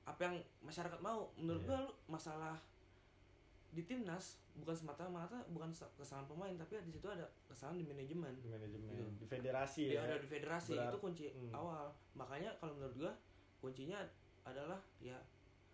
apa 0.06 0.20
yang 0.30 0.36
masyarakat 0.62 1.00
mau. 1.02 1.32
Menurut 1.40 1.62
Iya. 1.64 1.70
gue 1.70 1.80
masalah 2.06 2.54
di 3.74 3.82
timnas 3.84 4.40
bukan 4.56 4.72
semata-mata 4.72 5.44
bukan 5.52 5.68
sa- 5.68 5.90
kesalahan 6.00 6.24
pemain 6.24 6.56
tapi 6.56 6.80
di 6.88 6.96
situ 6.96 7.04
ada 7.10 7.26
kesalahan 7.50 7.76
di 7.76 7.86
manajemen. 7.86 8.32
Di 8.40 8.48
manajemen. 8.48 8.88
Gitu. 8.94 9.04
di 9.20 9.26
federasi 9.26 9.82
dia 9.92 10.00
ya. 10.00 10.00
ada 10.06 10.16
di 10.22 10.28
federasi. 10.28 10.72
Berat- 10.76 10.92
itu 10.94 10.98
kunci 11.02 11.24
hmm. 11.28 11.52
awal. 11.52 11.86
Makanya 12.16 12.50
kalau 12.62 12.72
menurut 12.78 12.94
gua 12.96 13.12
kuncinya 13.60 14.00
adalah 14.46 14.78
ya 14.98 15.18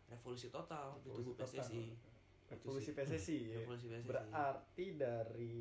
revolusi 0.09 0.49
total 0.49 0.97
di 0.99 1.09
tubuh 1.09 1.33
Revolusi 1.33 1.37
total. 1.37 1.63
PSSI 1.63 1.83
revolusi. 2.49 2.91
PSSI 2.93 3.39
ya. 3.43 3.57
revolusi 3.59 3.87
PSSI 3.87 4.07
berarti 4.07 4.87
dari 4.95 5.57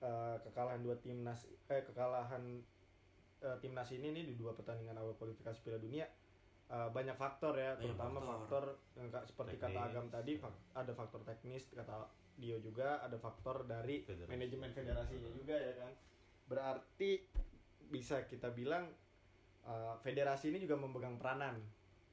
eh, 0.00 0.36
kekalahan 0.38 0.80
dua 0.80 0.96
timnas 0.96 1.40
eh 1.66 1.82
kekalahan 1.82 2.42
eh, 3.40 3.56
timnas 3.58 3.88
ini 3.90 4.10
nih 4.10 4.24
di 4.26 4.34
dua 4.34 4.52
pertandingan 4.52 4.96
awal 4.96 5.14
kualifikasi 5.14 5.60
Piala 5.60 5.78
Dunia 5.78 6.04
eh, 6.66 6.88
banyak 6.90 7.14
faktor 7.14 7.54
ya 7.54 7.72
Banyak 7.72 7.82
terutama 7.82 8.18
faktor. 8.18 8.28
faktor, 8.28 8.64
yang 8.94 9.08
seperti 9.22 9.54
kata 9.54 9.68
Teknis. 9.70 9.86
Agam 9.86 10.06
tadi 10.08 10.32
fak- 10.34 10.62
ada 10.74 10.92
faktor 10.92 11.20
teknis 11.22 11.64
kata 11.70 11.96
Dio 12.34 12.58
juga 12.58 12.98
ada 12.98 13.14
faktor 13.14 13.62
dari 13.62 14.02
Federasi. 14.02 14.28
manajemen 14.28 14.70
federasinya 14.70 15.30
juga 15.30 15.54
ya 15.54 15.74
kan 15.78 15.92
berarti 16.44 17.10
bisa 17.86 18.24
kita 18.24 18.50
bilang 18.50 18.90
eh, 19.62 19.94
federasi 19.98 20.50
ini 20.50 20.58
juga 20.58 20.74
memegang 20.74 21.16
peranan 21.16 21.56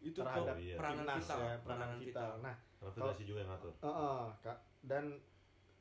itu 0.02 0.18
terhadap 0.18 0.56
Oh, 0.56 0.60
iya. 0.60 0.76
peranan 0.76 1.06
timnas 1.06 1.22
vital, 1.22 1.40
ya, 1.40 1.56
peranan 1.62 1.90
vital. 1.94 2.02
vital. 2.02 2.32
Nah, 2.42 2.56
federasi 2.82 3.24
juga 3.24 3.40
yang 3.40 3.50
ngatur. 3.50 3.74
Heeh, 3.80 4.24
Kak. 4.42 4.58
Dan 4.82 5.06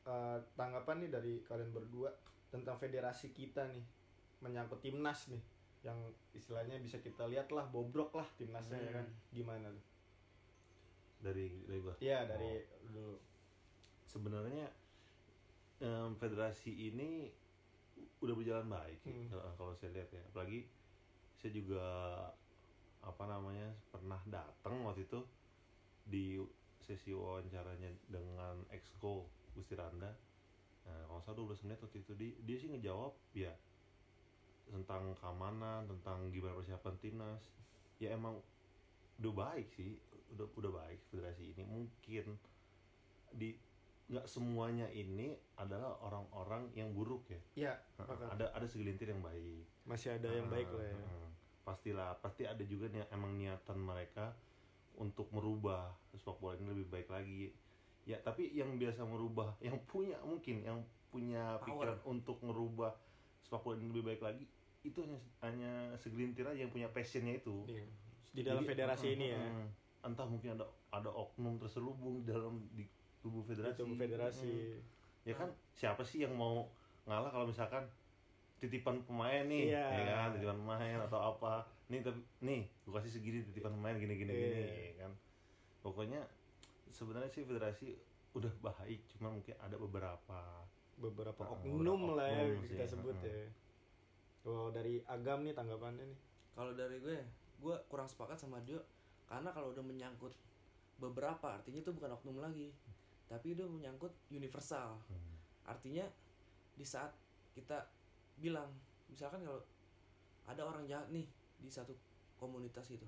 eh, 0.02 0.38
tanggapan 0.54 0.96
nih 0.98 1.10
dari 1.10 1.32
kalian 1.40 1.70
berdua 1.70 2.08
tentang 2.48 2.76
federasi 2.76 3.30
kita 3.30 3.68
nih 3.68 3.84
menyangkut 4.40 4.80
timnas 4.80 5.28
nih 5.28 5.40
yang 5.80 5.96
istilahnya 6.32 6.76
bisa 6.76 6.96
kita 6.98 7.24
lihat 7.24 7.48
lah 7.48 7.64
bobrok 7.64 8.12
lah 8.12 8.24
timnasnya 8.34 8.76
ya 8.76 8.90
kan 8.94 9.06
Hmm. 9.06 9.20
gimana 9.30 9.68
tuh? 9.68 9.84
Dari 11.20 11.64
dari 11.64 11.80
gua. 11.80 11.94
Iya 11.98 12.24
dari 12.26 12.48
Oh. 12.48 12.88
dulu. 12.88 13.12
sebenarnya 14.02 14.66
em, 15.78 16.10
federasi 16.16 16.90
ini 16.90 17.30
udah 18.18 18.34
berjalan 18.34 18.66
baik 18.66 19.00
Hmm. 19.06 19.28
kalau 19.54 19.70
saya 19.72 19.94
lihat 19.94 20.10
ya 20.10 20.18
apalagi 20.26 20.66
saya 21.36 21.52
juga 21.54 21.84
apa 23.00 23.24
namanya 23.24 23.72
pernah 23.88 24.20
datang 24.28 24.84
waktu 24.84 25.08
itu 25.08 25.20
di 26.04 26.36
sesi 26.80 27.12
wawancaranya 27.12 27.88
dengan 28.08 28.64
exco 28.72 29.28
Gusti 29.52 29.76
Randa. 29.76 30.10
Nah 30.88 31.00
kalau 31.06 31.20
salah 31.22 31.38
12 31.44 31.64
menit 31.68 31.78
waktu 31.80 31.98
itu. 32.02 32.12
Dia, 32.16 32.32
dia 32.44 32.56
sih 32.56 32.68
ngejawab 32.72 33.12
ya 33.32 33.52
tentang 34.70 35.12
keamanan 35.18 35.86
tentang 35.90 36.30
gimana 36.30 36.56
persiapan 36.56 36.94
timnas. 36.98 37.42
Ya 38.00 38.16
emang 38.16 38.40
udah 39.20 39.32
baik 39.36 39.68
sih 39.76 40.00
udah 40.36 40.46
udah 40.56 40.72
baik 40.72 41.00
federasi 41.10 41.52
ini. 41.52 41.62
Mungkin 41.64 42.26
di 43.30 43.54
nggak 44.10 44.26
semuanya 44.26 44.90
ini 44.90 45.38
adalah 45.54 45.94
orang-orang 46.02 46.66
yang 46.74 46.90
buruk 46.90 47.30
ya. 47.30 47.38
Maka- 47.94 48.26
ada 48.34 48.46
ada 48.50 48.66
segelintir 48.66 49.06
yang 49.06 49.22
baik. 49.22 49.62
Masih 49.86 50.18
ada 50.18 50.26
yang 50.26 50.50
baik 50.50 50.66
lah 50.66 50.86
ya. 50.90 50.98
Pastilah 51.70 52.18
pasti 52.18 52.42
ada 52.42 52.66
juga 52.66 52.90
nih 52.90 53.06
emang 53.08 53.38
niatan 53.38 53.78
mereka 53.78 54.34
untuk 54.98 55.30
merubah 55.30 55.86
sepak 56.10 56.36
bola 56.36 56.58
ini 56.58 56.74
lebih 56.74 56.90
baik 56.90 57.08
lagi 57.08 57.54
ya 58.02 58.18
tapi 58.18 58.50
yang 58.50 58.74
biasa 58.74 59.06
merubah 59.06 59.54
yang 59.66 59.78
punya 59.86 60.18
mungkin 60.26 60.66
yang 60.66 60.82
punya 61.14 61.62
Power. 61.62 61.94
pikiran 61.94 61.98
untuk 62.04 62.42
merubah 62.42 62.90
sepak 63.40 63.62
bola 63.62 63.78
ini 63.78 63.86
lebih 63.88 64.04
baik 64.10 64.22
lagi 64.26 64.44
itu 64.82 64.98
hanya 65.06 65.18
hanya 65.44 65.72
segelintir 65.94 66.42
aja 66.42 66.58
yang 66.58 66.72
punya 66.72 66.90
passionnya 66.90 67.38
itu 67.38 67.62
Iya. 67.68 67.86
Di 68.30 68.42
dalam 68.46 68.62
Jadi, 68.62 68.70
federasi 68.70 69.06
heeh, 69.06 69.16
ini 69.16 69.26
ya. 69.28 69.38
heeh. 69.38 69.68
entah 70.00 70.26
mungkin 70.26 70.54
ada 70.54 70.64
ada 70.90 71.10
oknum 71.10 71.58
terselubung 71.58 72.22
di 72.22 72.30
dalam 72.30 72.62
di 72.72 72.86
tubuh 73.20 73.42
Di 73.42 73.52
federasi 73.52 73.76
tubuh 73.76 73.94
federasi. 73.94 74.46
Heeh. 74.46 74.78
ya 75.22 75.34
kan 75.36 75.50
siapa 75.70 76.02
sih 76.02 76.24
yang 76.24 76.34
mau 76.34 76.66
ngalah 77.04 77.28
kalau 77.28 77.46
misalkan 77.46 77.84
titipan 78.60 79.00
pemain 79.02 79.42
nih 79.42 79.72
Iya. 79.72 79.86
ya 79.90 80.04
kan 80.06 80.28
titipan 80.32 80.58
pemain 80.58 80.98
atau 81.00 81.20
apa 81.26 81.52
nih 81.86 82.00
tapi 82.00 82.20
nih 82.40 82.62
gue 82.78 82.92
kasih 82.92 83.10
segini 83.10 83.40
titipan 83.42 83.72
pemain 83.72 83.96
gini 83.96 84.14
gini 84.14 84.30
gini 84.30 84.60
Iya. 84.60 84.76
ya 84.86 84.94
kan 85.00 85.12
pokoknya 85.80 86.20
sebenarnya 86.86 87.30
sih 87.30 87.42
federasi 87.42 87.96
udah 88.30 88.52
baik 88.62 89.00
cuma 89.08 89.32
mungkin 89.32 89.56
ada 89.56 89.74
beberapa 89.74 90.40
Beberapa 90.94 91.40
Heeh, 91.42 91.56
oknum 91.56 91.80
beberapa 91.98 92.12
lah 92.14 92.28
ya 92.28 92.42
oknum 92.44 92.60
kita 92.62 92.84
sih, 92.84 92.92
sebut 92.92 93.16
heeh. 93.18 93.32
ya. 93.34 93.48
Kalau 94.40 94.68
dari 94.68 94.94
Agam 95.02 95.38
nih 95.40 95.52
tanggapannya 95.52 96.04
nih. 96.04 96.18
kalau 96.50 96.72
dari 96.72 96.96
gue 96.98 97.16
gue 97.58 97.76
kurang 97.86 98.04
sepakat 98.04 98.36
sama 98.36 98.60
Dio 98.60 98.84
karena 99.24 99.48
kalau 99.48 99.70
udah 99.70 99.80
menyangkut 99.80 100.36
beberapa 100.96 101.48
artinya 101.50 101.80
itu 101.80 101.88
bukan 101.88 102.12
oknum 102.12 102.36
lagi 102.38 102.68
tapi 103.24 103.54
itu 103.54 103.64
menyangkut 103.64 104.12
universal 104.28 105.00
Hmm. 105.02 105.32
artinya 105.64 106.04
di 106.70 106.82
saat 106.82 107.16
kita 107.50 107.80
bilang 108.40 108.72
misalkan 109.06 109.40
kalau 109.40 109.60
ada 110.44 110.62
orang 110.64 110.82
jahat 110.84 111.06
nih 111.08 111.28
di 111.56 111.68
satu 111.68 111.92
komunitas 112.34 112.88
itu 112.88 113.04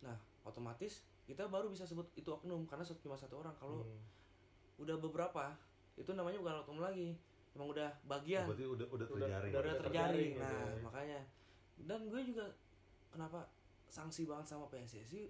nah 0.00 0.16
otomatis 0.42 1.04
kita 1.22 1.44
baru 1.44 1.68
bisa 1.68 1.84
sebut 1.84 2.08
itu 2.16 2.24
oknum 2.26 2.64
karena 2.64 2.80
satu- 2.80 3.04
cuma 3.04 3.12
satu 3.12 3.36
orang. 3.36 3.52
Kalau 3.54 3.84
Hmm. 3.84 4.00
udah 4.80 4.96
beberapa 4.96 5.52
itu 5.92 6.08
namanya 6.16 6.40
bukan 6.40 6.64
oknum 6.64 6.80
lagi. 6.80 7.12
Emang 7.52 7.68
udah 7.68 7.92
bagian. 8.08 8.48
Oh, 8.48 8.56
berarti 8.56 8.64
udah 8.64 8.86
udah 8.88 9.06
terjaring. 9.06 9.52
udah 9.52 9.60
udah 9.60 9.74
terjaring 9.76 10.32
terjaring. 10.32 10.32
nah 10.40 10.48
ya. 10.48 10.80
makanya. 10.80 11.20
Dan 11.84 12.00
gue 12.08 12.20
juga 12.24 12.48
kenapa 13.12 13.44
sanksi 13.92 14.24
banget 14.24 14.48
sama 14.48 14.72
PSSI 14.72 15.28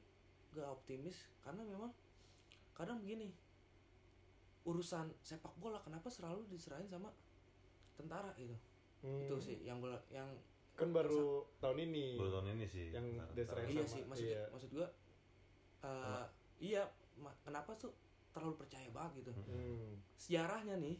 gak 0.54 0.70
optimis 0.70 1.26
karena 1.42 1.66
memang 1.66 1.90
kadang 2.72 3.02
begini 3.02 3.34
urusan 4.62 5.10
sepak 5.18 5.50
bola 5.56 5.80
kenapa 5.80 6.06
selalu 6.06 6.46
diserahin 6.46 6.86
sama 6.86 7.10
tentara 7.96 8.30
gitu 8.36 8.54
Hmm. 8.98 9.20
itu 9.20 9.34
sih 9.38 9.56
yang 9.60 9.78
gue 9.78 9.94
yang 10.08 10.26
kan 10.74 10.88
baru 10.88 11.42
tahun 11.58 11.78
ini 11.84 12.14
baru 12.14 12.30
tahun 12.34 12.48
ini 12.52 12.66
sih 12.66 12.86
Yang 12.90 13.06
diserahin 13.32 13.68
iya 13.68 13.82
sama- 13.82 13.88
sih 13.88 14.02
maksud 14.04 14.24
iya. 14.24 14.42
maksud 14.48 14.70
gue 14.72 14.86
eh, 15.80 16.24
iya 16.60 16.82
ma- 17.16 17.38
kenapa 17.40 17.74
tuh 17.74 17.94
terlalu 18.30 18.54
percaya 18.56 18.88
banget 18.88 19.12
gitu 19.20 19.30
Hmm. 19.44 19.94
sejarahnya 20.16 20.76
nih 20.76 20.98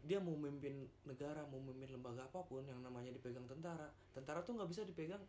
dia 0.00 0.18
mau 0.18 0.34
memimpin 0.34 0.74
negara 1.04 1.42
mau 1.44 1.58
memimpin 1.58 1.90
lembaga 1.92 2.22
apa 2.24 2.42
pun 2.42 2.62
yang 2.62 2.78
namanya 2.80 3.10
dipegang 3.10 3.46
tentara 3.46 3.86
tentara 4.10 4.42
tuh 4.42 4.54
nggak 4.54 4.66
bisa 4.68 4.82
dipegang 4.82 5.22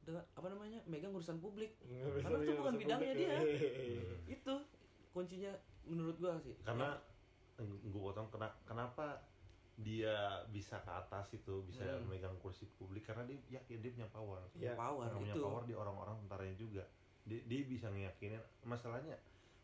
dengan 0.00 0.22
apa 0.32 0.46
namanya 0.48 0.80
megang 0.84 1.10
urusan 1.10 1.36
publik 1.36 1.74
Nggak 1.82 2.22
Karena 2.22 2.38
itu 2.40 2.52
bukan 2.56 2.74
bidangnya 2.76 3.12
publik. 3.12 3.20
dia. 3.20 3.36
Iya. 3.36 4.14
itu 4.36 4.54
kuncinya 5.10 5.52
menurut 5.84 6.16
gua 6.16 6.38
sih 6.38 6.54
karena 6.62 6.94
gue 7.58 7.90
potong 8.00 8.30
kena, 8.30 8.48
kenapa 8.62 9.18
dia 9.78 10.14
bisa 10.48 10.76
ke 10.78 10.90
atas 10.90 11.30
itu 11.32 11.62
bisa 11.62 11.86
Hmm. 11.86 12.02
memegang 12.02 12.34
kursi 12.36 12.66
publik 12.72 13.04
karena 13.04 13.22
dia 13.24 13.38
yakin 13.52 13.78
dia 13.78 13.90
punya 13.92 14.08
power 14.08 14.42
Iya. 14.52 14.74
power 14.74 15.06
Karena 15.06 15.20
punya 15.20 15.32
itu 15.32 15.40
power 15.40 15.62
di 15.62 15.72
orang-orang 15.72 16.16
tentaranya 16.20 16.56
juga 16.56 16.82
dia, 17.22 17.40
dia 17.44 17.62
bisa 17.62 17.86
ngeyakinin 17.88 18.38
masalahnya 18.64 19.14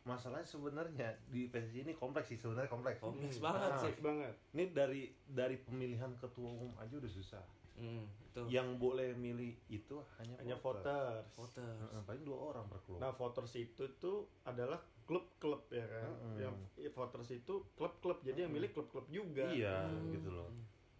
masalahnya 0.04 0.44
sebenarnya 0.44 1.08
di 1.26 1.48
PSSI 1.48 1.82
ini 1.82 1.92
kompleks 1.92 2.28
sih 2.28 2.36
sebenarnya 2.36 2.68
kompleks 2.68 3.00
kompleks 3.00 3.36
Hmm. 3.36 3.46
banget 3.48 3.70
Ah. 3.70 3.80
sih 3.80 3.94
banget 3.98 4.34
ini 4.52 4.64
dari 4.70 5.02
dari 5.26 5.56
pemilihan 5.58 6.12
ketua 6.14 6.46
umum 6.46 6.70
aja 6.76 6.94
udah 6.94 7.08
susah 7.10 7.42
hmm, 7.76 8.04
itu. 8.24 8.40
Yang 8.48 8.68
boleh 8.76 9.08
milih 9.14 9.52
itu 9.68 9.96
hanya 10.16 10.34
hanya 10.38 10.56
voter. 10.56 10.80
voters. 10.80 11.26
Voters. 11.34 11.78
Heeh, 11.80 12.02
paling 12.02 12.22
dua 12.22 12.38
orang 12.48 12.64
per 12.66 12.78
klub. 12.80 12.98
Nah 12.98 13.10
voters 13.10 13.52
itu 13.54 13.84
tuh 13.96 14.16
adalah 14.42 14.76
klub-klub 15.04 15.68
ya 15.68 15.84
kan? 15.84 16.08
Mm-mm. 16.08 16.36
yang 16.40 16.54
i- 16.76 16.88
voters 16.88 17.30
itu 17.30 17.54
klub-klub. 17.74 18.18
Jadi 18.20 18.38
yang 18.40 18.48
Mm-mm. 18.48 18.62
milih 18.62 18.70
klub-klub 18.72 19.06
juga. 19.08 19.46
Iya 19.46 19.84
Hmm. 19.84 20.10
gitu 20.10 20.30
loh. 20.30 20.48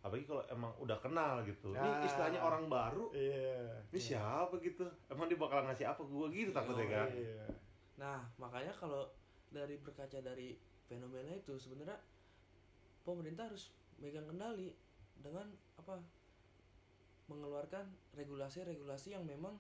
Apalagi 0.01 0.27
kalau 0.27 0.45
emang 0.47 0.73
udah 0.77 0.99
kenal 0.99 1.41
gitu. 1.43 1.73
Ini 1.73 1.81
Ah. 1.81 2.05
istilahnya 2.05 2.39
orang 2.39 2.69
baru. 2.69 3.09
Iya. 3.11 3.81
Ini 3.89 4.01
siapa 4.05 4.53
gitu? 4.59 4.85
Emang 5.09 5.27
dia 5.27 5.37
bakal 5.37 5.65
ngasih 5.65 5.87
apa 5.87 6.03
gue 6.03 6.27
gitu 6.31 6.51
takutnya 6.51 6.85
Oh, 6.85 6.91
kan? 6.93 7.09
iya. 7.11 7.45
Nah 7.97 8.19
makanya 8.37 8.71
kalau 8.71 9.09
dari 9.49 9.75
berkaca 9.77 10.19
dari 10.19 10.53
fenomena 10.85 11.33
itu 11.33 11.57
sebenarnya 11.57 11.97
pemerintah 13.03 13.47
harus 13.47 13.71
megang 13.97 14.27
kendali 14.27 14.75
dengan 15.15 15.47
apa 15.75 16.03
mengeluarkan 17.29 17.89
regulasi-regulasi 18.17 19.17
yang 19.17 19.25
memang 19.25 19.57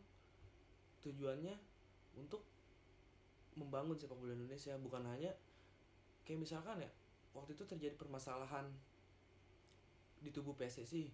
tujuannya 1.01 1.57
untuk 2.17 2.45
membangun 3.57 3.97
sepak 3.97 4.17
bola 4.17 4.37
Indonesia. 4.37 4.77
Bukan 4.77 5.05
hanya 5.09 5.33
kayak 6.25 6.41
misalkan 6.41 6.81
ya 6.81 6.91
waktu 7.37 7.57
itu 7.57 7.65
terjadi 7.65 7.95
permasalahan 7.97 8.69
di 10.25 10.33
tubuh 10.33 10.57
PSSI 10.57 11.13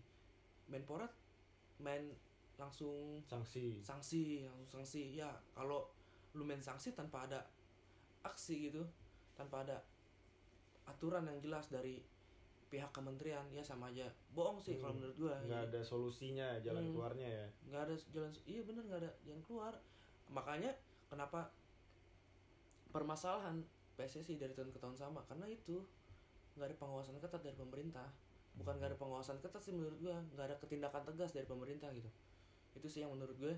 Menpora 0.70 1.10
main 1.82 2.14
langsung 2.54 3.24
sanksi. 3.26 3.82
Sanksi 3.82 4.46
langsung 4.46 4.82
sanksi. 4.82 5.18
Ya 5.18 5.34
kalau 5.56 5.90
lu 6.38 6.46
main 6.46 6.62
sanksi 6.62 6.94
tanpa 6.94 7.26
ada 7.26 7.42
aksi 8.22 8.70
gitu 8.70 8.84
tanpa 9.34 9.64
ada 9.64 9.80
aturan 10.86 11.24
yang 11.26 11.40
jelas 11.40 11.66
dari 11.72 12.04
pihak 12.70 12.90
kementerian 12.90 13.42
ya 13.50 13.60
sama 13.60 13.90
aja. 13.90 14.06
Bohong 14.30 14.56
sih 14.56 14.78
kalau 14.78 14.94
Hmm. 14.94 15.02
menurut 15.02 15.16
gua 15.18 15.34
nggak 15.42 15.62
ada 15.68 15.80
solusinya 15.82 16.54
jalan 16.60 16.86
Hmm. 16.86 16.92
keluarnya 16.94 17.28
ya. 17.28 17.46
Nggak 17.66 17.82
ada 17.84 17.94
jalan 18.08 18.30
iya 18.46 18.62
bener 18.62 18.82
nggak 18.86 19.00
ada 19.02 19.10
jalan 19.20 19.42
keluar. 19.42 19.74
Makanya 20.30 20.70
kenapa 21.06 21.50
permasalahan 22.90 23.62
PSSI 23.94 24.34
dari 24.36 24.54
tahun 24.54 24.70
ke 24.70 24.78
tahun 24.78 24.96
sama? 24.96 25.20
Karena 25.26 25.46
itu 25.46 25.82
nggak 26.54 26.66
ada 26.66 26.76
pengawasan 26.78 27.18
ketat 27.18 27.42
dari 27.42 27.54
pemerintah. 27.54 28.06
Bukan 28.54 28.78
nggak 28.78 28.94
ada 28.94 28.98
pengawasan 28.98 29.38
ketat 29.38 29.60
sih 29.60 29.74
menurut 29.74 29.98
gua 29.98 30.22
nggak 30.30 30.46
ada 30.46 30.56
ketindakan 30.58 31.02
tegas 31.04 31.30
dari 31.30 31.46
pemerintah 31.46 31.90
gitu. 31.90 32.10
Itu 32.70 32.86
sih 32.86 33.02
yang 33.02 33.10
menurut 33.10 33.34
gue 33.34 33.54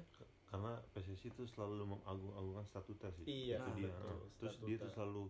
karena 0.48 0.72
PSSI 0.92 1.28
itu 1.28 1.44
selalu 1.44 1.84
mengagung-agungkan 1.86 2.64
statuta 2.64 3.08
sih. 3.08 3.24
Iya, 3.24 3.56
itu 3.56 3.64
Nah, 3.64 3.76
dia 3.76 3.88
betul, 3.88 4.16
terus 4.36 4.54
dia 4.58 4.76
statuta. 4.76 4.80
tuh 4.80 4.90
selalu 4.90 5.22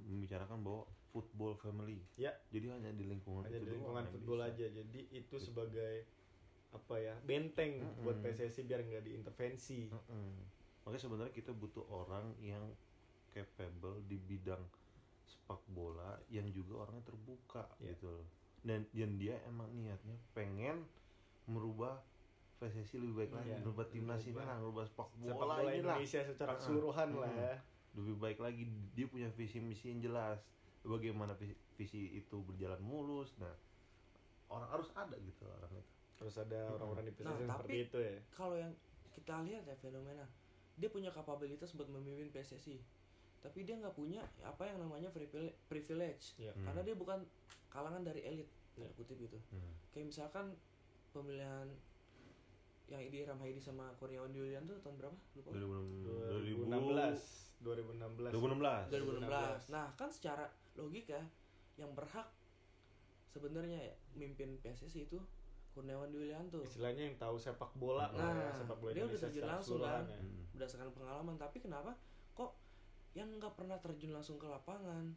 membicarakan 0.00 0.60
bahwa 0.60 0.82
football 1.08 1.54
family 1.54 2.04
Ya. 2.14 2.36
jadi 2.48 2.72
hanya 2.72 2.92
di 2.92 3.04
lingkungan 3.04 3.42
hanya 3.42 3.54
itu 3.54 3.58
di 3.58 3.66
doang 3.66 3.74
lingkungan 3.74 4.02
yang 4.02 4.12
football 4.12 4.40
aja 4.42 4.66
jadi 4.68 5.00
itu 5.10 5.36
sebagai 5.36 5.94
apa 6.68 6.94
ya 6.96 7.14
benteng 7.22 7.80
Mm-mm. 7.80 8.04
buat 8.04 8.20
PSSI 8.20 8.60
biar 8.62 8.84
nggak 8.84 9.02
diintervensi 9.02 9.88
Mm-mm. 9.88 10.30
makanya 10.84 11.00
sebenarnya 11.00 11.32
kita 11.32 11.50
butuh 11.50 11.84
orang 11.88 12.36
yang 12.38 12.60
capable 13.30 14.04
di 14.04 14.16
bidang 14.18 14.60
sepak 15.24 15.60
bola 15.66 16.16
yang 16.28 16.48
juga 16.48 16.84
orangnya 16.84 17.04
terbuka 17.04 17.64
Iya. 17.78 17.92
gitu 17.92 18.08
loh 18.10 18.26
dan 18.60 18.84
dan 18.90 19.16
dia 19.16 19.40
emang 19.44 19.72
niatnya 19.72 20.16
pengen 20.32 20.84
merubah 21.46 22.04
PSSI 22.58 22.98
lebih 22.98 23.16
baik 23.16 23.32
lagi 23.32 23.48
Iya. 23.48 23.58
merubah 23.62 23.86
timnas 23.86 24.20
ini 24.22 24.34
Merubah 24.34 24.44
lah 24.44 24.56
merubah 24.58 24.84
sepak 24.84 25.08
sepak 25.08 25.24
bola, 25.24 25.36
bola 25.40 25.54
ini 25.56 25.80
lah 25.80 25.96
Indonesia 25.96 26.20
secara 26.22 26.52
keseluruhan 26.54 27.08
lah 27.16 27.30
Mm-mm. 27.32 27.46
ya 27.48 27.54
lebih 27.98 28.14
baik 28.16 28.38
lagi 28.38 28.64
dia 28.94 29.04
punya 29.04 29.28
visi 29.30 29.58
misi 29.58 29.88
yang 29.88 30.00
jelas. 30.00 30.40
Bagaimana 30.80 31.34
visi, 31.34 31.52
visi 31.74 32.00
itu 32.14 32.40
berjalan 32.40 32.78
mulus. 32.80 33.34
Nah 33.36 33.52
orang 34.48 34.68
harus 34.70 34.88
ada 34.94 35.16
gitu 35.18 35.44
orang 35.44 35.68
itu. 35.72 35.90
Terus 36.16 36.34
ada 36.36 36.56
Mm-mm. 36.64 36.74
orang-orang 36.74 37.04
di 37.04 37.12
PSSI 37.12 37.28
Nah, 37.28 37.36
seperti 37.52 37.68
tapi- 37.68 37.84
itu 37.84 37.98
ya. 38.00 38.18
kalau 38.32 38.56
yang 38.56 38.72
kita 39.12 39.34
lihat 39.42 39.62
ya 39.64 39.74
fenomena 39.76 40.24
dia 40.74 40.88
punya 40.88 41.10
kapabilitas 41.10 41.72
buat 41.72 41.88
memimpin 41.88 42.28
PSSI 42.28 42.76
tapi 43.38 43.62
dia 43.62 43.74
nggak 43.74 43.92
punya 43.92 44.24
apa 44.40 44.64
yang 44.64 44.78
namanya 44.78 45.08
privile- 45.08 45.52
privilege. 45.66 46.36
Ya 46.36 46.52
Hmm. 46.52 46.64
karena 46.64 46.80
dia 46.82 46.94
bukan 46.94 47.24
kalangan 47.68 48.02
dari 48.02 48.24
elit 48.24 48.48
tanda 48.72 48.88
kutip 48.94 49.16
itu 49.16 49.36
Hmm. 49.48 49.72
kayak 49.92 50.08
misalkan 50.08 50.56
pemilihan 51.08 51.66
yang 52.88 53.00
Edi 53.00 53.20
Ramhaidi 53.20 53.58
sama 53.58 53.92
Kurniawan 53.94 54.30
Julian 54.30 54.64
tuh 54.64 54.80
tahun 54.80 54.96
berapa? 54.96 55.16
Lupa. 55.36 55.48
2016 55.52 57.47
2016 57.60 58.30
2016 58.30 58.92
2016 58.92 59.74
nah 59.74 59.86
kan 59.94 60.08
secara 60.08 60.46
logika 60.78 61.18
yang 61.74 61.90
berhak 61.94 62.26
sebenarnya 63.28 63.78
ya 63.78 63.94
mimpin 64.14 64.58
PSSI 64.58 65.06
itu 65.06 65.18
Kurniawan 65.74 66.10
Julianto 66.10 66.58
istilahnya 66.58 67.06
yang 67.06 67.16
tahu 67.20 67.38
sepak 67.38 67.70
bola 67.78 68.10
Nah, 68.10 68.34
lah 68.34 68.34
ya, 68.34 68.50
sepak 68.50 68.78
bola 68.82 68.90
dia 68.90 69.04
udah 69.06 69.20
terjun 69.20 69.46
langsung 69.46 69.78
kan. 69.78 70.02
ya. 70.10 70.18
Hmm. 70.18 70.42
berdasarkan 70.50 70.90
pengalaman. 70.90 71.36
Tapi 71.38 71.62
kenapa 71.62 71.94
kok 72.34 72.58
yang 73.14 73.30
nggak 73.38 73.54
pernah 73.54 73.78
terjun 73.78 74.10
langsung 74.10 74.42
ke 74.42 74.46
lapangan 74.50 75.14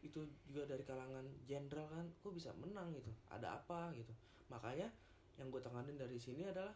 itu 0.00 0.24
juga 0.48 0.64
dari 0.64 0.84
kalangan 0.88 1.24
jenderal 1.44 1.84
kan 1.92 2.06
kok 2.16 2.32
bisa 2.32 2.56
menang 2.56 2.96
gitu? 2.96 3.12
Ada 3.28 3.60
apa 3.60 3.92
gitu? 3.92 4.08
Makanya 4.48 4.88
yang 5.36 5.52
gue 5.52 5.60
tekanin 5.60 6.00
dari 6.00 6.16
sini 6.16 6.48
adalah 6.48 6.72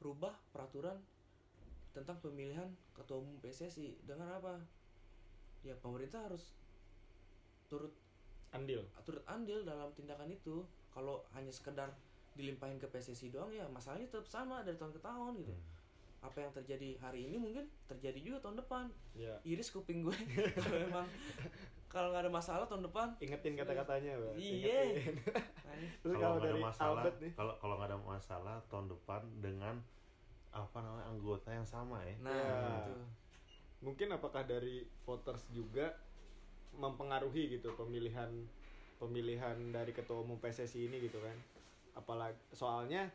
rubah 0.00 0.32
peraturan 0.48 0.96
tentang 2.02 2.18
pemilihan 2.22 2.68
ketua 2.94 3.18
umum 3.18 3.36
PSSI 3.42 3.98
dengan 4.06 4.30
apa? 4.38 4.58
Ya 5.66 5.74
pemerintah 5.78 6.24
harus 6.26 6.54
turut 7.66 7.92
andil. 8.54 8.86
Turut 9.02 9.24
andil 9.26 9.66
dalam 9.66 9.90
tindakan 9.92 10.30
itu. 10.30 10.62
Kalau 10.94 11.22
hanya 11.36 11.52
sekedar 11.52 11.92
dilimpahin 12.38 12.78
ke 12.78 12.86
PSSI 12.86 13.34
doang 13.34 13.50
ya 13.50 13.66
masalahnya 13.66 14.06
tetap 14.06 14.30
sama 14.30 14.62
dari 14.62 14.78
tahun 14.78 14.94
ke 14.94 15.02
tahun 15.02 15.34
gitu. 15.42 15.50
Hmm. 15.50 15.76
apa 16.18 16.42
yang 16.42 16.50
terjadi 16.50 16.98
hari 16.98 17.30
ini 17.30 17.38
mungkin 17.38 17.70
terjadi 17.86 18.18
juga 18.18 18.38
tahun 18.42 18.58
depan. 18.58 18.90
Ya. 19.14 19.38
Iris 19.46 19.70
kuping 19.70 20.02
gue. 20.02 20.18
Kalau 20.58 20.78
memang 20.82 21.06
kalau 21.88 22.10
nggak 22.10 22.26
ada 22.26 22.32
masalah 22.32 22.64
tahun 22.66 22.90
depan. 22.90 23.14
Ingetin 23.22 23.54
kata-katanya 23.54 24.18
Bang. 24.18 24.34
Iya. 24.34 24.98
Nah, 25.62 25.74
Terus 26.02 26.14
kalau 26.18 26.34
nggak 26.42 26.50
ada 26.50 26.58
masalah 26.58 27.02
kalau 27.38 27.54
kalau 27.62 27.74
nggak 27.78 27.88
ada 27.94 27.98
masalah 28.02 28.56
tahun 28.66 28.86
depan 28.90 29.22
dengan 29.38 29.74
apa 30.50 30.78
namanya 30.78 31.06
anggota 31.06 31.50
yang 31.50 31.64
sama 31.64 32.00
ya 32.02 32.14
nah 32.18 32.32
Ya. 32.32 32.82
itu 32.82 32.94
mungkin 33.78 34.08
apakah 34.10 34.42
dari 34.42 34.82
voters 35.02 35.46
juga 35.48 35.94
mempengaruhi 36.72 37.54
gitu 37.54 37.72
pemilihan 37.74 38.30
pemilihan 38.96 39.54
dari 39.70 39.92
ketua 39.92 40.20
umum 40.20 40.36
PSSI 40.36 40.86
ini 40.86 40.98
gitu 41.00 41.18
kan 41.18 41.36
apalagi 41.94 42.38
soalnya 42.50 43.06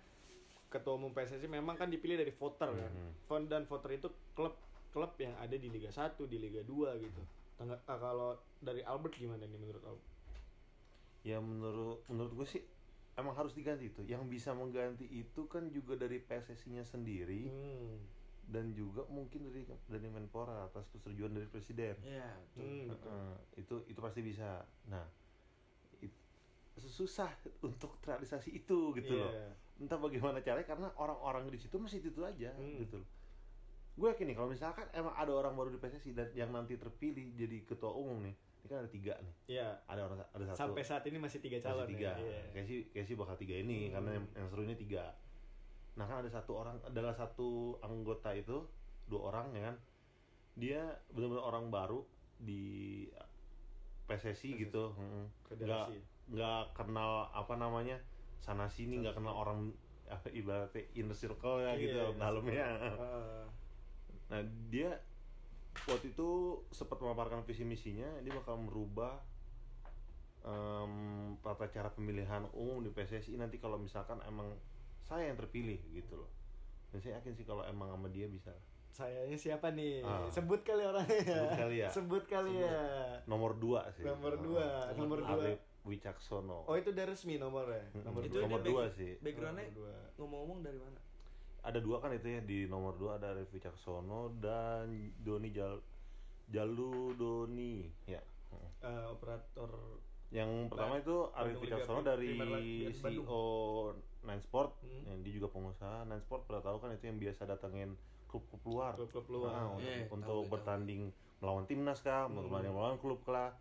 ketua 0.68 0.96
umum 0.96 1.12
PSSI 1.12 1.46
memang 1.46 1.76
kan 1.76 1.88
dipilih 1.88 2.16
dari 2.16 2.32
voter 2.32 2.70
kan 2.70 2.92
Mhm. 2.92 3.12
Fon- 3.24 3.46
dan 3.46 3.64
voter 3.64 3.92
itu 3.94 4.08
klub 4.34 4.56
klub 4.90 5.12
yang 5.18 5.34
ada 5.36 5.54
di 5.54 5.68
Liga 5.68 5.90
1 5.90 6.24
di 6.24 6.38
Liga 6.38 6.62
2 6.62 6.96
gitu 6.98 7.22
Tengah, 7.54 7.78
ah, 7.86 7.98
kalau 7.98 8.32
dari 8.60 8.82
Albert 8.82 9.14
gimana 9.16 9.44
nih 9.44 9.56
menurut 9.56 9.84
Albert? 9.84 10.10
ya 11.24 11.38
menurut 11.38 12.02
menurut 12.08 12.32
gue 12.34 12.48
sih 12.50 12.64
emang 13.14 13.38
harus 13.38 13.54
diganti 13.54 13.90
itu 13.90 14.02
yang 14.04 14.26
bisa 14.26 14.52
mengganti 14.52 15.06
itu 15.06 15.46
kan 15.46 15.70
juga 15.70 15.94
dari 15.96 16.18
PSSI-nya 16.18 16.82
sendiri 16.82 17.46
Hmm. 17.46 17.98
dan 18.44 18.74
juga 18.74 19.06
mungkin 19.08 19.48
dari 19.48 19.64
dari 19.88 20.08
Menpora 20.10 20.68
atas 20.68 20.90
persetujuan 20.90 21.32
dari 21.32 21.48
presiden 21.48 21.96
ya 22.02 22.28
betul. 22.52 22.64
Hmm, 22.66 22.84
betul. 22.90 23.12
Heeh, 23.14 23.34
itu 23.62 23.76
itu 23.88 24.00
pasti 24.02 24.20
bisa 24.20 24.50
nah 24.90 25.06
it- 26.02 26.22
susah 26.76 27.30
untuk 27.62 28.02
terrealisasi 28.02 28.50
itu 28.52 28.92
gitu 28.98 29.14
loh 29.14 29.30
Iya. 29.32 29.48
entah 29.80 29.98
bagaimana 29.98 30.42
caranya 30.42 30.66
karena 30.66 30.90
orang-orang 30.98 31.50
di 31.50 31.58
situ 31.58 31.78
masih 31.78 32.02
itu, 32.02 32.10
-itu 32.14 32.22
aja 32.26 32.50
Hmm. 32.58 32.82
gitu 32.82 32.98
loh 33.00 33.10
gue 33.94 34.10
yakin 34.10 34.26
nih 34.26 34.36
kalau 34.36 34.50
misalkan 34.50 34.90
emang 34.90 35.14
ada 35.14 35.30
orang 35.30 35.54
baru 35.54 35.70
di 35.70 35.78
PSSI 35.78 36.18
dan 36.18 36.34
yang 36.34 36.50
nanti 36.50 36.74
terpilih 36.74 37.30
jadi 37.38 37.62
ketua 37.62 37.94
umum 37.94 38.26
nih 38.26 38.34
ini 38.64 38.68
kan 38.68 38.80
ada 38.80 38.90
tiga 38.90 39.14
nih 39.20 39.36
Iya. 39.50 39.70
ada 39.84 40.02
orang 40.02 40.18
ada 40.24 40.44
satu 40.46 40.58
Sampai 40.58 40.82
saat 40.82 41.04
ini 41.04 41.18
masih 41.18 41.40
tiga 41.40 41.58
masih 41.58 41.68
calon 41.68 41.86
tiga 41.86 42.10
ya. 42.10 42.16
Iya. 42.18 42.42
kayak 42.50 42.66
sih 42.66 42.78
kayak 42.90 43.06
sih 43.06 43.16
bakal 43.16 43.36
tiga 43.36 43.56
ini 43.56 43.78
Hmm. 43.86 43.94
karena 43.94 44.10
yang, 44.14 44.26
yang 44.34 44.48
seru 44.48 44.62
ini 44.64 44.76
tiga 44.76 45.04
nah 45.94 46.06
kan 46.06 46.18
ada 46.20 46.32
satu 46.32 46.52
orang 46.56 46.80
adalah 46.82 47.12
satu 47.12 47.50
anggota 47.80 48.32
itu 48.32 48.64
dua 49.06 49.30
orang 49.30 49.52
ya 49.52 49.62
kan 49.64 49.76
dia 50.54 50.82
benar-benar 51.10 51.44
orang 51.44 51.66
baru 51.68 52.02
di 52.40 53.06
PSSI 54.04 54.52
PSSI. 54.54 54.62
gitu 54.62 54.84
nggak 55.54 55.86
nggak 56.30 56.64
kenal 56.74 57.28
apa 57.30 57.54
namanya 57.54 58.00
sana 58.40 58.66
sini 58.66 59.00
nggak 59.00 59.14
kenal 59.14 59.36
orang 59.38 59.70
apa 60.06 60.28
ibaratnya 60.30 60.84
inner 60.94 61.14
circle 61.14 61.60
ya 61.60 61.74
Iya, 61.74 61.80
gitu 61.80 62.00
inner 62.02 62.18
dalamnya 62.18 62.66
Heeh. 62.66 63.44
nah 64.30 64.40
dia 64.68 64.92
waktu 65.84 66.10
itu 66.10 66.30
sempat 66.70 66.98
memaparkan 66.98 67.44
visi 67.44 67.62
misinya 67.62 68.08
dia 68.22 68.32
bakal 68.32 68.56
merubah 68.58 69.20
em, 70.42 70.94
tata 71.40 71.68
cara 71.68 71.90
pemilihan 71.90 72.46
umum 72.54 72.80
di 72.80 72.90
PSSI 72.90 73.36
nanti 73.36 73.58
kalau 73.58 73.76
misalkan 73.76 74.20
emang 74.24 74.52
saya 75.02 75.28
yang 75.28 75.38
terpilih 75.38 75.80
gitu 75.90 76.16
loh 76.16 76.30
dan 76.92 77.00
saya 77.00 77.20
yakin 77.20 77.34
sih 77.34 77.44
kalau 77.44 77.64
emang 77.64 77.90
sama 77.90 78.08
dia 78.08 78.28
bisa 78.28 78.54
Sayanya 78.94 79.34
siapa 79.34 79.74
nih? 79.74 80.06
Ah. 80.06 80.30
Sebut 80.30 80.62
kali 80.62 80.86
orangnya. 80.86 81.18
Sebut 81.26 81.58
kali 81.58 81.76
ya. 81.82 81.90
Sebut 81.90 82.24
kali 82.30 82.54
Sebut. 82.54 82.70
ya. 82.70 82.78
nomor 83.26 83.52
dua 83.58 83.82
sih 83.90 84.06
Nomor 84.06 84.38
dua, 84.38 84.94
nomor 84.94 85.18
dua. 85.18 85.34
Arif 85.34 85.58
Wicaksono 85.82 86.62
Oh 86.70 86.78
itu 86.78 86.94
udah 86.94 87.06
resmi 87.10 87.42
nomornya. 87.42 87.90
Nomor 88.06 88.22
Itu 88.22 88.38
dua. 88.38 88.46
nomor 88.46 88.62
dua 88.62 88.84
sih 88.94 89.18
backgroundnya 89.18 89.66
Nomor 89.66 89.78
dua. 89.82 89.94
ngomong-ngomong 90.14 90.60
dari 90.62 90.78
mana 90.78 91.00
ada 91.64 91.80
dua 91.80 91.98
kan 91.98 92.12
itu 92.12 92.28
ya 92.28 92.42
di 92.42 92.68
nomor 92.68 92.94
dua 92.94 93.16
ada 93.16 93.32
Arif 93.32 93.50
Wicaksono 93.50 94.36
dan 94.38 94.92
Doni 95.18 95.50
Jal 95.50 95.80
Jalu 96.46 97.16
Doni 97.16 97.88
ya 98.06 98.20
Eh, 98.84 99.06
operator 99.08 99.72
Yang 100.30 100.50
pertama 100.68 100.98
itu 100.98 101.16
Arif 101.32 101.58
Wicaksono 101.58 102.02
dari. 102.02 102.34
CEO 102.92 103.42
Nine 104.24 104.42
Sport, 104.42 104.72
Hmm. 104.80 105.04
yang 105.06 105.18
dia 105.20 105.34
juga 105.34 105.48
pengusaha 105.50 106.04
Nine 106.04 106.22
Sport. 106.22 106.46
Pernah 106.46 106.64
tahu 106.64 106.78
kan 106.80 106.90
itu 106.92 107.06
yang 107.06 107.18
biasa 107.18 107.44
datengin 107.44 107.94
klub-klub 108.26 108.64
luar, 108.64 108.92
klub-klub 108.94 109.28
luar. 109.30 109.52
Nah, 109.54 109.68
untuk, 109.72 109.84
tahu, 109.84 110.10
untuk 110.12 110.26
tahu. 110.40 110.52
bertanding 110.52 111.02
melawan 111.38 111.66
timnas 111.66 112.00
kah, 112.00 112.26
Hmm. 112.26 112.40
bertanding 112.40 112.72
melawan 112.72 112.98
klub 112.98 113.22
lah. 113.28 113.54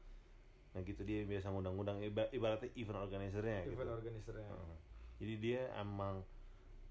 Nah 0.72 0.80
gitu 0.80 1.02
dia 1.02 1.22
biasa 1.22 1.50
ngundang-ngundang 1.50 2.00
iba- 2.00 2.30
ibaratnya 2.30 2.72
event 2.74 2.98
organizer-nya 2.98 3.58
gitu. 3.62 3.74
Event 3.74 3.92
organizer-nya. 3.92 4.48
Heeh. 4.48 4.76
Jadi 5.18 5.34
dia 5.38 5.60
emang 5.76 6.24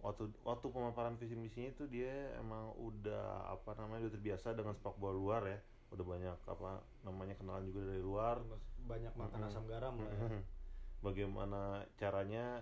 waktu 0.02 0.34
waktu 0.44 0.66
pemaparan 0.74 1.16
visi 1.18 1.38
misinya 1.38 1.70
itu 1.70 1.86
dia 1.86 2.34
emang 2.42 2.74
udah 2.78 3.54
apa 3.54 3.78
namanya 3.78 4.10
udah 4.10 4.14
terbiasa 4.18 4.54
dengan 4.58 4.74
sepak 4.74 4.98
bola 4.98 5.14
luar 5.14 5.42
ya. 5.48 5.60
Udah 5.92 6.06
banyak 6.08 6.38
apa 6.48 6.82
namanya 7.04 7.36
kenalan 7.38 7.66
juga 7.70 7.88
dari 7.88 8.02
luar. 8.02 8.42
Banyak 8.88 9.14
makan 9.16 9.40
Mm-mm. 9.46 9.50
asam 9.52 9.66
garam 9.70 9.96
lah 10.02 10.12
ya. 10.12 10.42
Bagaimana 11.02 11.86
caranya 11.98 12.62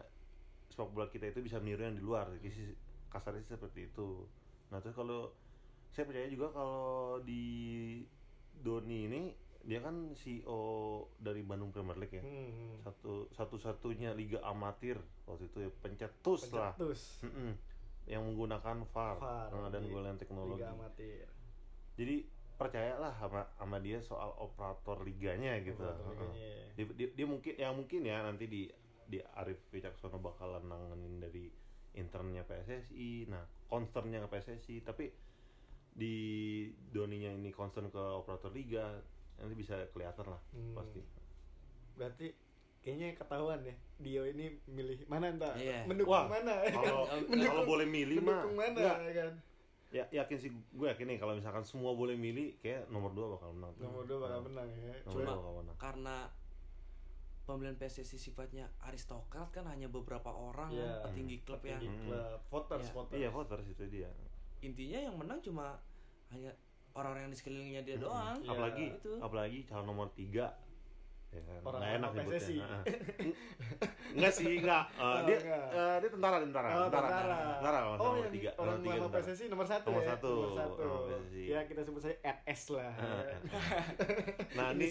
sepak 0.71 0.89
bola 0.93 1.07
kita 1.11 1.27
itu 1.27 1.43
bisa 1.43 1.59
meniru 1.59 1.81
yang 1.83 1.97
di 1.97 2.03
luar, 2.03 2.29
Kisi- 2.39 2.77
kasarnya 3.09 3.41
sih 3.43 3.55
seperti 3.57 3.89
itu. 3.91 4.27
Nah 4.69 4.79
terus 4.79 4.95
kalau 4.95 5.33
saya 5.89 6.05
percaya 6.05 6.29
juga 6.29 6.53
kalau 6.53 7.17
di 7.25 7.43
Doni 8.59 9.07
ini 9.09 9.21
dia 9.61 9.79
kan 9.79 10.15
CEO 10.15 10.59
dari 11.15 11.43
Bandung 11.43 11.69
Premier 11.69 11.97
League 11.97 12.15
ya 12.15 12.23
Hmm. 12.23 12.79
satu 12.79 13.27
satu-satunya 13.29 14.15
liga 14.15 14.39
amatir 14.41 14.95
waktu 15.23 15.45
itu 15.45 15.57
ya 15.61 15.69
pencetus 15.79 16.49
lah 16.49 16.71
Pencetus. 16.73 17.23
Mm-mm. 17.23 17.51
yang 18.07 18.25
menggunakan 18.25 18.87
VAR, 18.87 19.19
VAR 19.19 19.51
eh, 19.51 19.69
dan 19.69 20.15
teknologi 20.17 20.63
Liga 20.63 20.71
amatir. 20.71 21.27
jadi 21.93 22.15
percayalah 22.55 23.13
sama 23.15 23.47
sama 23.55 23.77
dia 23.79 23.99
soal 23.99 24.35
operator 24.35 25.03
liganya 25.03 25.59
gitu 25.59 25.79
Operator 25.79 26.07
Heeh. 26.07 26.17
liganya. 26.17 26.55
dia, 26.75 26.85
dia, 26.95 27.07
dia 27.13 27.27
mungkin 27.27 27.53
yang 27.55 27.73
mungkin 27.75 28.01
ya 28.03 28.17
nanti 28.23 28.45
di 28.47 28.61
di 29.05 29.19
Arif 29.35 29.59
Wicaksono 29.69 30.17
bakalan 30.17 30.65
nanganin 30.65 31.19
dari 31.19 31.51
internnya 31.93 32.43
PSSI 32.43 33.27
nah 33.27 33.41
concernnya 33.65 34.23
ke 34.23 34.29
PSSI 34.29 34.81
tapi 34.81 35.09
di 35.89 36.15
Doninya 36.89 37.29
ini 37.29 37.51
concern 37.51 37.89
ke 37.89 37.99
operator 37.99 38.49
liga 38.49 39.01
nanti 39.39 39.55
bisa 39.55 39.75
kelihatan 39.89 40.25
lah 40.27 40.41
Hmm. 40.51 40.73
pasti 40.73 40.99
Berarti 41.95 42.27
kayaknya 42.79 43.11
ketahuan 43.13 43.59
ya. 43.61 43.75
Dio 43.97 44.23
ini 44.23 44.55
milih 44.65 45.03
mana 45.05 45.27
entah. 45.29 45.51
Iya. 45.53 45.83
Mendukung 45.83 46.15
Wah, 46.15 46.27
mana. 46.29 46.63
ya 46.63 46.71
kan? 46.71 46.79
kalau 46.85 47.03
Mendukung- 47.25 47.43
kalau 47.49 47.65
boleh 47.67 47.87
milih 47.87 48.17
mah 48.21 48.43
mana 48.47 48.79
ya 49.01 49.13
kan? 49.17 49.33
ya 49.89 50.03
yakin 50.13 50.37
sih 50.37 50.47
gue 50.53 50.87
yakin 50.87 51.05
nih 51.07 51.17
kalau 51.17 51.33
misalkan 51.33 51.59
semua 51.61 51.91
boleh 51.91 52.13
milih 52.13 52.55
kayak 52.57 52.87
nomor 52.87 53.09
dua 53.09 53.33
bakal 53.33 53.51
menang. 53.51 53.73
Nomor 53.75 54.05
dua 54.05 54.17
bakal 54.21 54.39
Nah, 54.39 54.45
menang 54.45 54.67
ya. 54.71 54.93
nomor 55.01 55.11
Cuma- 55.17 55.33
bakal 55.33 55.53
menang 55.57 55.77
karena 55.77 56.15
pemilihan 57.43 57.75
PSSI 57.75 58.17
sifatnya 58.21 58.69
aristokrat 58.79 59.49
kan 59.49 59.65
hanya 59.65 59.89
beberapa 59.89 60.29
orang 60.29 60.69
Iya. 60.69 60.85
kan 61.01 61.09
petinggi 61.09 61.37
klub 61.41 61.61
yang 61.63 61.81
Petinggi 61.81 61.97
Hmm. 61.97 62.05
klub, 62.05 62.39
voters, 62.47 62.85
Iya. 62.85 62.93
voters. 62.93 63.17
iya 63.17 63.29
voters 63.29 63.65
itu 63.67 63.83
dia 63.89 64.09
intinya 64.61 64.99
yang 65.01 65.15
menang 65.15 65.41
cuma 65.41 65.81
hanya 66.29 66.53
orang-orang 66.91 67.21
yang 67.23 67.31
di 67.31 67.37
sekelilingnya 67.37 67.81
dia 67.83 67.97
doang 67.97 68.37
Iya. 68.37 68.49
apalagi 68.49 68.85
Itu. 68.93 69.11
apalagi 69.19 69.59
calon 69.63 69.85
nomor 69.85 70.07
tiga 70.11 70.47
ya 71.29 71.37
kan 71.39 71.61
Orang 71.61 71.77
nggak 71.77 71.93
enak 71.95 72.09
PSSI. 72.17 72.57
Heeh. 72.57 73.33
enggak 74.11 74.33
sih 74.33 74.49
enggak 74.57 74.85
Eh, 74.97 75.03
Oh, 75.05 75.19
dia 75.23 75.37
enggak. 75.37 75.65
eh, 75.69 75.95
dia 76.01 76.09
tentara 76.09 76.37
tentara 76.39 76.69
Oh, 76.71 76.81
tentara 76.83 77.05
tentara. 77.07 77.37
tentara 77.53 77.79
oh, 77.79 77.95
nomor 77.95 78.17
yang 78.19 78.33
tiga 78.33 78.49
orang 78.55 78.73
nomor 78.73 78.85
tiga 78.87 78.97
tentara. 78.99 79.21
PSSI 79.23 79.45
nomor 79.45 79.67
satu 79.67 79.87
Nomor 79.87 80.01
ya? 80.01 80.09
satu, 80.09 80.31
Nomor 80.33 80.49
satu. 80.55 80.81
nomor 80.81 81.01
PSSI. 81.05 81.43
Ya 81.45 81.59
kita 81.63 81.81
sebut 81.83 82.01
saja 82.01 82.17
RS 82.35 82.61
lah. 82.71 82.91
Eh, 82.91 83.05
ya. 83.05 83.21
eh. 83.21 83.39
nah 84.57 84.67
ini 84.71 84.87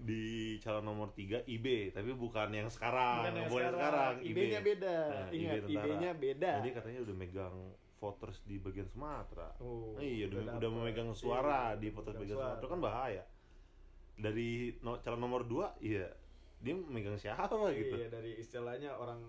di 0.00 0.22
calon 0.58 0.80
nomor 0.82 1.08
tiga 1.12 1.44
IB 1.44 1.66
tapi 1.90 2.10
bukan 2.10 2.48
yang 2.50 2.68
sekarang 2.68 3.20
Bukan 3.20 3.34
yang 3.36 3.48
sekarang. 3.52 4.12
IB 4.18 4.28
IB-nya 4.32 4.60
beda. 4.62 4.96
Nah, 5.06 5.26
IB 5.28 5.36
Ingat. 5.36 5.60
IB-nya 5.68 6.10
beda. 6.14 6.52
Jadi 6.56 6.70
katanya 6.72 7.00
udah 7.02 7.14
megang 7.14 7.56
voters 8.00 8.40
di 8.42 8.56
bagian 8.56 8.88
Sumatera. 8.88 9.52
Oh, 9.60 9.94
iya, 10.00 10.24
udah, 10.26 10.56
udah 10.56 10.70
memegang 10.72 11.12
suara 11.12 11.76
Iya, 11.76 11.78
di 11.78 11.88
voters 11.88 12.16
bagian 12.16 12.34
suara. 12.34 12.56
Sumatera 12.56 12.66
kan 12.66 12.80
bahaya. 12.80 13.24
Dari 14.16 14.50
no, 14.80 14.96
calon 14.98 15.20
nomor 15.20 15.44
2, 15.44 15.76
iya 15.80 16.08
dia 16.60 16.74
memegang 16.74 17.16
siapa 17.16 17.48
gitu. 17.70 17.94
Iya, 17.94 18.08
dari 18.08 18.36
istilahnya 18.36 18.92
orang 18.92 19.20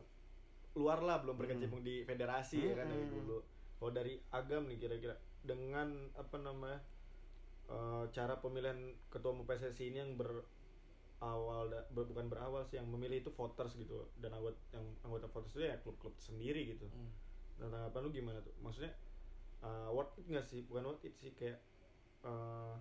luar 0.72 1.00
lah 1.00 1.20
belum 1.20 1.36
berkecimpung 1.36 1.80
di 1.82 2.04
federasi 2.04 2.64
ya 2.66 2.76
kan 2.78 2.88
dari 2.88 3.04
Hmm. 3.06 3.16
dulu. 3.18 3.38
Kalau 3.76 3.92
dari 3.92 4.14
agam 4.32 4.68
nih 4.68 4.78
kira-kira 4.78 5.14
dengan 5.42 5.92
apa 6.14 6.38
namanya 6.38 6.80
eh, 7.68 8.04
cara 8.10 8.36
pemilihan 8.36 8.76
ketua 9.08 9.32
umum 9.32 9.44
PSSI 9.44 9.90
ini 9.90 9.98
yang 9.98 10.16
berawal 10.16 10.52
da- 11.68 11.88
ber- 11.90 12.04
bukan 12.06 12.28
berawal 12.28 12.64
sih 12.64 12.76
yang 12.76 12.86
memilih 12.86 13.20
itu 13.20 13.32
voters 13.32 13.74
gitu 13.74 14.12
dan 14.18 14.32
anggota 14.32 14.60
yang 14.72 14.84
anggota 15.02 15.26
voters 15.26 15.56
itu 15.56 15.64
ya 15.66 15.76
klub-klub 15.78 16.12
sendiri 16.18 16.68
gitu. 16.68 16.84
Hmm. 16.86 17.12
Tanggapan 17.70 18.02
lu 18.02 18.10
gimana 18.10 18.40
tuh? 18.42 18.54
Maksudnya 18.66 18.94
uh, 19.62 19.94
worth 19.94 20.18
it 20.18 20.26
nggak 20.26 20.46
sih? 20.50 20.66
Bukan 20.66 20.84
worth 20.90 21.06
it 21.06 21.14
sih 21.22 21.30
kayak 21.38 21.62
uh, 22.26 22.74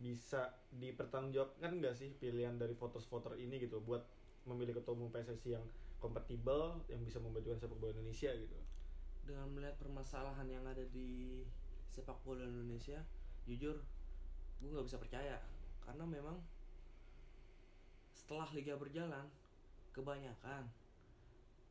bisa 0.00 0.50
dipertanggungjawabkan 0.74 1.78
nggak 1.78 1.94
sih 1.94 2.10
pilihan 2.18 2.58
dari 2.58 2.74
voters-voter 2.74 3.38
ini 3.38 3.62
gitu 3.62 3.78
buat 3.78 4.02
memilih 4.44 4.76
ketua 4.82 4.92
umum 4.92 5.08
PSSI 5.08 5.56
yang 5.56 5.64
kompatibel 6.02 6.82
yang 6.90 7.00
bisa 7.06 7.16
memajukan 7.22 7.56
sepak 7.56 7.78
bola 7.80 7.96
Indonesia 7.96 8.28
gitu. 8.34 8.58
dengan 9.24 9.48
melihat 9.56 9.78
permasalahan 9.80 10.44
yang 10.50 10.64
ada 10.68 10.84
di 10.92 11.40
sepak 11.88 12.18
bola 12.26 12.44
Indonesia 12.44 13.00
jujur 13.48 13.80
gue 14.60 14.68
nggak 14.68 14.84
bisa 14.84 15.00
percaya 15.00 15.36
karena 15.80 16.04
memang 16.04 16.36
setelah 18.12 18.48
liga 18.52 18.76
berjalan 18.76 19.24
kebanyakan 19.96 20.68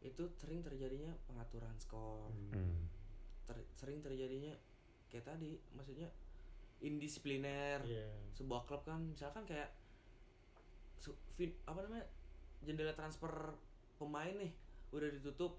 itu 0.04 0.28
sering 0.34 0.60
terjadinya 0.60 1.16
pengaturan 1.24 1.74
skor 1.78 2.28
Hmm. 2.52 2.88
ter- 3.44 3.68
sering 3.74 4.00
terjadinya 4.00 4.52
kayak 5.08 5.26
tadi 5.26 5.56
maksudnya 5.72 6.12
indisipliner 6.80 7.80
Iya. 7.82 8.12
sebuah 8.34 8.64
klub 8.64 8.84
kan 8.84 9.00
misalkan 9.06 9.44
kayak 9.44 9.72
su- 10.98 11.16
fin- 11.30 11.56
apa 11.64 11.80
namanya 11.82 12.04
jendela 12.60 12.92
transfer 12.92 13.56
pemain 13.96 14.34
nih 14.34 14.52
udah 14.90 15.10
ditutup 15.10 15.56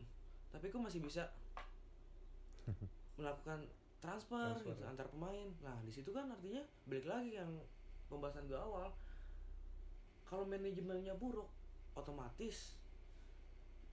tapi 0.51 0.69
kok 0.69 0.79
masih 0.79 1.01
bisa 1.01 1.33
melakukan 3.17 3.65
transfer, 3.99 4.53
Transfer, 4.53 4.69
gitu 4.71 4.83
ya. 4.83 4.89
antar 4.91 5.09
pemain 5.09 5.49
nah 5.61 5.81
di 5.81 5.91
situ 5.91 6.11
kan 6.11 6.29
artinya 6.29 6.61
balik 6.85 7.07
lagi 7.07 7.31
yang 7.35 7.51
pembahasan 8.07 8.45
gue 8.45 8.57
awal 8.57 8.93
kalau 10.25 10.45
manajemennya 10.45 11.15
buruk 11.15 11.49
otomatis 11.95 12.77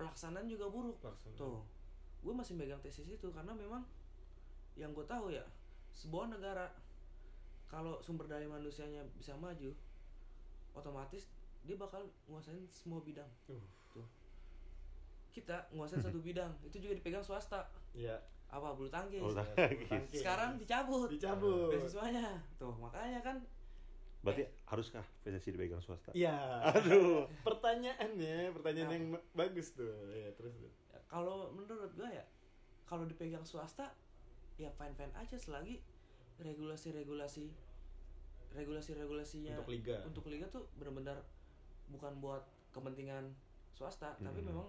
pelaksanaan 0.02 0.46
juga 0.46 0.66
buruk 0.68 0.98
Pelaksanaan. 0.98 1.38
tuh 1.38 1.62
gue 2.20 2.34
masih 2.34 2.54
megang 2.54 2.78
tesis 2.80 3.08
itu 3.08 3.28
karena 3.28 3.52
memang 3.52 3.82
yang 4.74 4.92
gue 4.92 5.04
tahu 5.04 5.30
ya 5.30 5.42
sebuah 5.92 6.30
negara 6.30 6.70
kalau 7.66 7.98
sumber 8.00 8.26
daya 8.26 8.46
manusianya 8.46 9.02
bisa 9.12 9.34
maju 9.36 9.72
otomatis 10.72 11.28
dia 11.62 11.76
bakal 11.76 12.02
nguasain 12.26 12.62
semua 12.68 13.00
bidang 13.00 13.28
Uh. 13.48 13.60
tuh 13.92 14.06
kita 15.30 15.56
nguasain 15.72 16.02
satu 16.04 16.20
bidang 16.20 16.52
itu 16.62 16.78
juga 16.78 16.96
dipegang 16.96 17.22
swasta 17.22 17.68
Iya. 17.92 18.16
apa 18.48 18.72
bulu 18.72 18.88
tangkis 18.88 19.20
Bulu 19.20 19.32
tangkis. 19.34 19.88
tangkis. 19.88 20.20
sekarang 20.20 20.56
dicabut 20.56 21.08
dicabut. 21.08 21.72
beasiswanya 21.72 22.40
tuh 22.56 22.72
makanya 22.74 23.20
kan 23.22 23.38
Berarti 24.22 24.46
haruskah 24.66 25.02
PSSI 25.20 25.50
dipegang 25.52 25.80
swasta? 25.80 26.14
Iya. 26.14 26.34
Aduh. 26.70 27.26
Pertanyaannya, 27.42 28.52
pertanyaan 28.52 28.88
Nah. 28.88 28.96
yang 28.96 29.06
bagus 29.34 29.74
tuh. 29.74 29.90
Ya, 30.08 30.30
terus 30.32 30.54
tuh. 30.56 30.70
ya, 30.88 31.00
kalau 31.06 31.50
menurut 31.52 31.90
gue 31.92 32.06
ya 32.08 32.26
kalau 32.84 33.04
dipegang 33.04 33.42
swasta 33.42 33.96
ya 34.56 34.70
fine 34.70 34.94
fine 34.94 35.12
aja 35.14 35.36
selagi 35.36 35.80
regulasi-regulasi 36.38 37.50
regulasi-regulasinya 38.52 39.56
Untuk 39.58 39.72
liga. 39.72 39.98
untuk 40.04 40.26
liga 40.28 40.46
tuh 40.48 40.68
benar-benar 40.76 41.24
bukan 41.88 42.20
buat 42.20 42.44
kepentingan 42.70 43.32
swasta 43.72 44.14
tapi 44.18 44.40
Hmm. 44.40 44.50
memang 44.52 44.68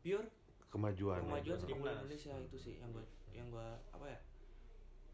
pure 0.00 0.26
Kemajuan. 0.70 1.22
kemajuan 1.22 1.56
sepak 1.56 1.76
bola. 1.76 1.92
Indonesia 1.96 2.34
itu 2.36 2.56
sih 2.56 2.74
yang 2.78 2.90
gue 2.90 3.04
yang 3.30 3.46
gue 3.48 3.68
apa 3.90 4.06
ya 4.06 4.18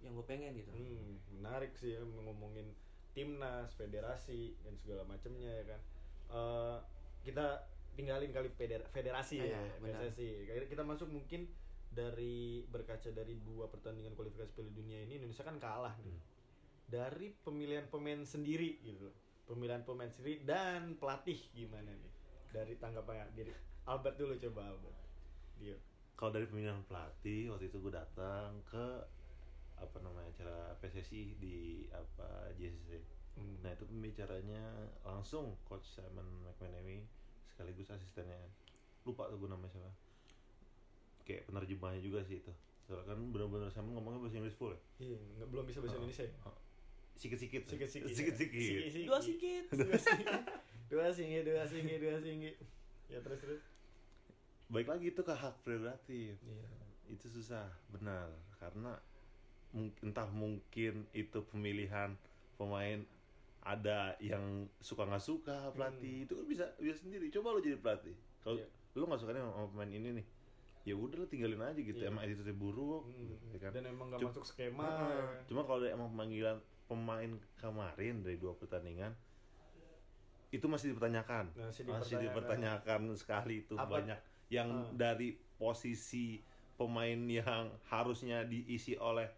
yang 0.01 0.13
gue 0.15 0.25
pengen 0.25 0.53
gitu 0.55 0.71
Hmm, 0.71 1.17
menarik 1.35 1.73
sih 1.75 1.93
ya 1.93 2.01
ngomongin 2.01 2.69
timnas, 3.13 3.75
federasi 3.75 4.55
dan 4.63 4.75
segala 4.79 5.03
macamnya 5.05 5.51
ya 5.51 5.65
kan. 5.67 5.81
Eh, 6.31 6.77
kita 7.21 7.67
tinggalin 7.95 8.31
kali 8.31 8.49
feder- 8.55 8.87
federasi 8.89 9.43
Iya, 9.43 9.59
ya. 9.59 9.63
PSSI. 9.83 10.31
Kayak 10.47 10.69
Kita 10.71 10.83
masuk 10.87 11.11
mungkin 11.11 11.51
dari 11.91 12.63
berkaca 12.71 13.11
dari 13.11 13.35
dua 13.43 13.67
pertandingan 13.67 14.15
kualifikasi 14.15 14.55
Piala 14.55 14.71
Dunia 14.71 15.03
ini 15.03 15.19
Indonesia 15.19 15.43
kan 15.43 15.59
kalah 15.59 15.95
nih. 16.01 16.15
Hmm. 16.15 16.29
Dari 16.91 17.35
pemilihan 17.43 17.87
pemain 17.91 18.23
sendiri 18.23 18.79
gitu. 18.83 19.11
Pemilihan 19.47 19.83
pemain 19.83 20.11
sendiri 20.11 20.47
dan 20.47 20.95
pelatih 20.95 21.39
gimana 21.51 21.91
nih? 21.91 22.13
Dari 22.55 22.79
tanggapannya 22.79 23.35
dari 23.35 23.51
Albert 23.87 24.17
dulu 24.19 24.35
coba 24.39 24.71
Albert. 24.71 24.99
Dia. 25.59 25.77
Kalau 26.15 26.31
dari 26.31 26.47
pemilihan 26.47 26.79
pelatih 26.87 27.51
waktu 27.51 27.67
itu 27.67 27.79
gue 27.83 27.93
datang 27.93 28.63
ke 28.65 28.87
apa 29.81 29.97
namanya 29.99 30.29
acara 30.31 30.59
PSSI 30.79 31.35
di 31.37 31.57
apa 31.89 32.29
JCC. 32.55 33.01
Hmm. 33.35 33.57
Nah 33.61 33.71
itu 33.71 33.85
pembicaranya 33.85 34.63
langsung 35.01 35.57
Coach 35.63 35.89
Simon 35.89 36.45
McManamy 36.45 37.03
sekaligus 37.47 37.89
asistennya. 37.89 38.37
Lupa 39.03 39.27
tuh 39.27 39.37
gue 39.37 39.49
namanya 39.49 39.73
siapa. 39.73 39.91
Kayak 41.23 41.47
penerjemahnya 41.47 42.01
juga 42.01 42.21
sih 42.23 42.39
itu. 42.39 42.53
Soalnya 42.85 43.07
kan 43.09 43.19
benar-benar 43.31 43.71
Simon 43.71 43.95
ngomongnya 43.95 44.21
bahasa 44.21 44.37
Inggris 44.37 44.55
full 44.55 44.71
ya. 44.71 44.81
Iya, 45.01 45.19
nggak- 45.37 45.49
belum 45.49 45.65
bisa 45.65 45.79
bahasa 45.79 45.95
Oh. 45.95 46.01
Indonesia 46.01 46.25
ya? 46.25 46.35
Sikit-sikit. 47.17 47.63
Sikit-sikit. 47.67 48.09
Sikit-sikit. 48.11 48.61
Sikit-sikit. 48.61 49.07
dua 49.07 49.19
sikit 49.21 49.65
dua 49.71 49.97
singi 49.97 50.29
dua 50.91 51.07
singi 51.15 51.45
dua 51.47 51.65
singi 51.65 51.95
dua 51.97 52.17
singi 52.19 52.51
ya 53.07 53.19
terus 53.21 53.39
terus 53.39 53.63
Baik 54.67 54.87
lagi 54.87 55.07
itu 55.09 55.21
ke 55.21 55.31
hak 55.31 55.55
prerogatif. 55.61 56.35
iya 56.37 56.67
itu 57.07 57.27
susah 57.27 57.67
benar 57.91 58.27
karena 58.57 58.95
entah 59.73 60.27
mungkin 60.29 61.07
itu 61.13 61.39
pemilihan 61.47 62.19
pemain 62.59 63.07
ada 63.61 64.17
yang 64.19 64.67
suka 64.81 65.05
nggak 65.05 65.23
suka 65.23 65.71
pelatih 65.71 66.27
itu 66.27 66.33
kan 66.35 66.45
bisa 66.45 66.65
bisa 66.77 66.97
sendiri 66.99 67.31
coba 67.31 67.55
lo 67.55 67.61
jadi 67.61 67.77
pelatih 67.77 68.17
kalau 68.41 68.59
Iya. 68.59 68.67
lo 68.97 69.05
nggak 69.07 69.21
suka 69.21 69.31
sama 69.33 69.69
pemain 69.71 69.93
ini 69.93 70.11
nih 70.17 70.27
ya 70.83 70.95
udah 70.97 71.23
lo 71.23 71.27
tinggalin 71.29 71.61
aja 71.61 71.77
gitu 71.77 72.01
Iya. 72.01 72.09
emang 72.11 72.25
attitude 72.25 72.57
buruk 72.57 73.05
Hmm, 73.07 73.31
gitu, 73.31 73.45
ya 73.53 73.59
kan 73.61 73.71
dan 73.71 73.85
emang 73.87 74.07
nggak 74.11 74.21
masuk 74.27 74.43
skema 74.43 74.83
ya 74.83 74.97
kan? 75.23 75.45
cuma 75.47 75.63
kalau 75.63 75.85
emang 75.85 76.09
pemanggilan 76.11 76.57
pemain 76.89 77.31
kemarin 77.55 78.15
dari 78.25 78.37
dua 78.37 78.57
pertandingan 78.57 79.13
itu 80.51 80.67
masih 80.67 80.91
dipertanyakan 80.91 81.55
Masih 81.55 81.87
masih 81.87 82.19
dipertanyakan. 82.19 82.25
dipertanyakan 82.27 83.01
sekali 83.15 83.55
itu 83.63 83.79
Apa- 83.79 84.03
banyak 84.03 84.19
yang 84.51 84.67
Hmm. 84.67 84.99
dari 84.99 85.39
posisi 85.55 86.43
pemain 86.75 87.21
yang 87.29 87.71
harusnya 87.87 88.43
diisi 88.43 88.99
oleh 88.99 89.29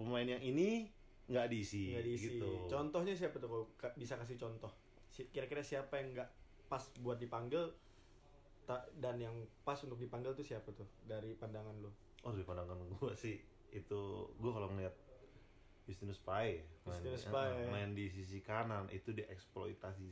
pemain 0.00 0.26
yang 0.26 0.40
ini 0.40 0.88
nggak 1.26 1.46
diisi, 1.46 1.92
nggak 1.92 2.06
diisi. 2.06 2.26
gitu 2.34 2.66
Contohnya 2.66 3.12
siapa 3.12 3.36
tuh 3.36 3.46
kalau 3.46 3.64
ka- 3.74 3.94
bisa 3.94 4.16
kasih 4.16 4.34
contoh? 4.36 4.72
Kira-kira 5.28 5.60
siapa 5.60 5.94
yang 5.94 6.12
nggak 6.12 6.30
pas 6.66 6.82
buat 6.98 7.16
dipanggil 7.16 7.70
dan 8.96 9.18
yang 9.18 9.34
pas 9.60 9.74
untuk 9.78 9.98
dipanggil 9.98 10.30
tuh 10.32 10.46
siapa 10.46 10.70
tuh 10.70 10.86
dari 11.02 11.34
pandangan 11.34 11.74
lu? 11.76 11.90
oh 12.20 12.30
dari 12.30 12.44
pandangan 12.44 12.76
gue 12.78 13.12
sih 13.14 13.40
itu 13.70 14.00
gue 14.32 14.50
kalau 14.50 14.68
ngeliat 14.68 14.94
Justinus 15.84 16.20
Pae 16.20 16.62
main, 16.84 16.94
Justinus 16.94 17.24
eh, 17.24 17.30
Pae. 17.30 17.66
main 17.66 17.90
di 17.90 18.06
sisi 18.06 18.38
kanan 18.38 18.86
itu 18.88 19.10
dieksploitasi 19.10 20.06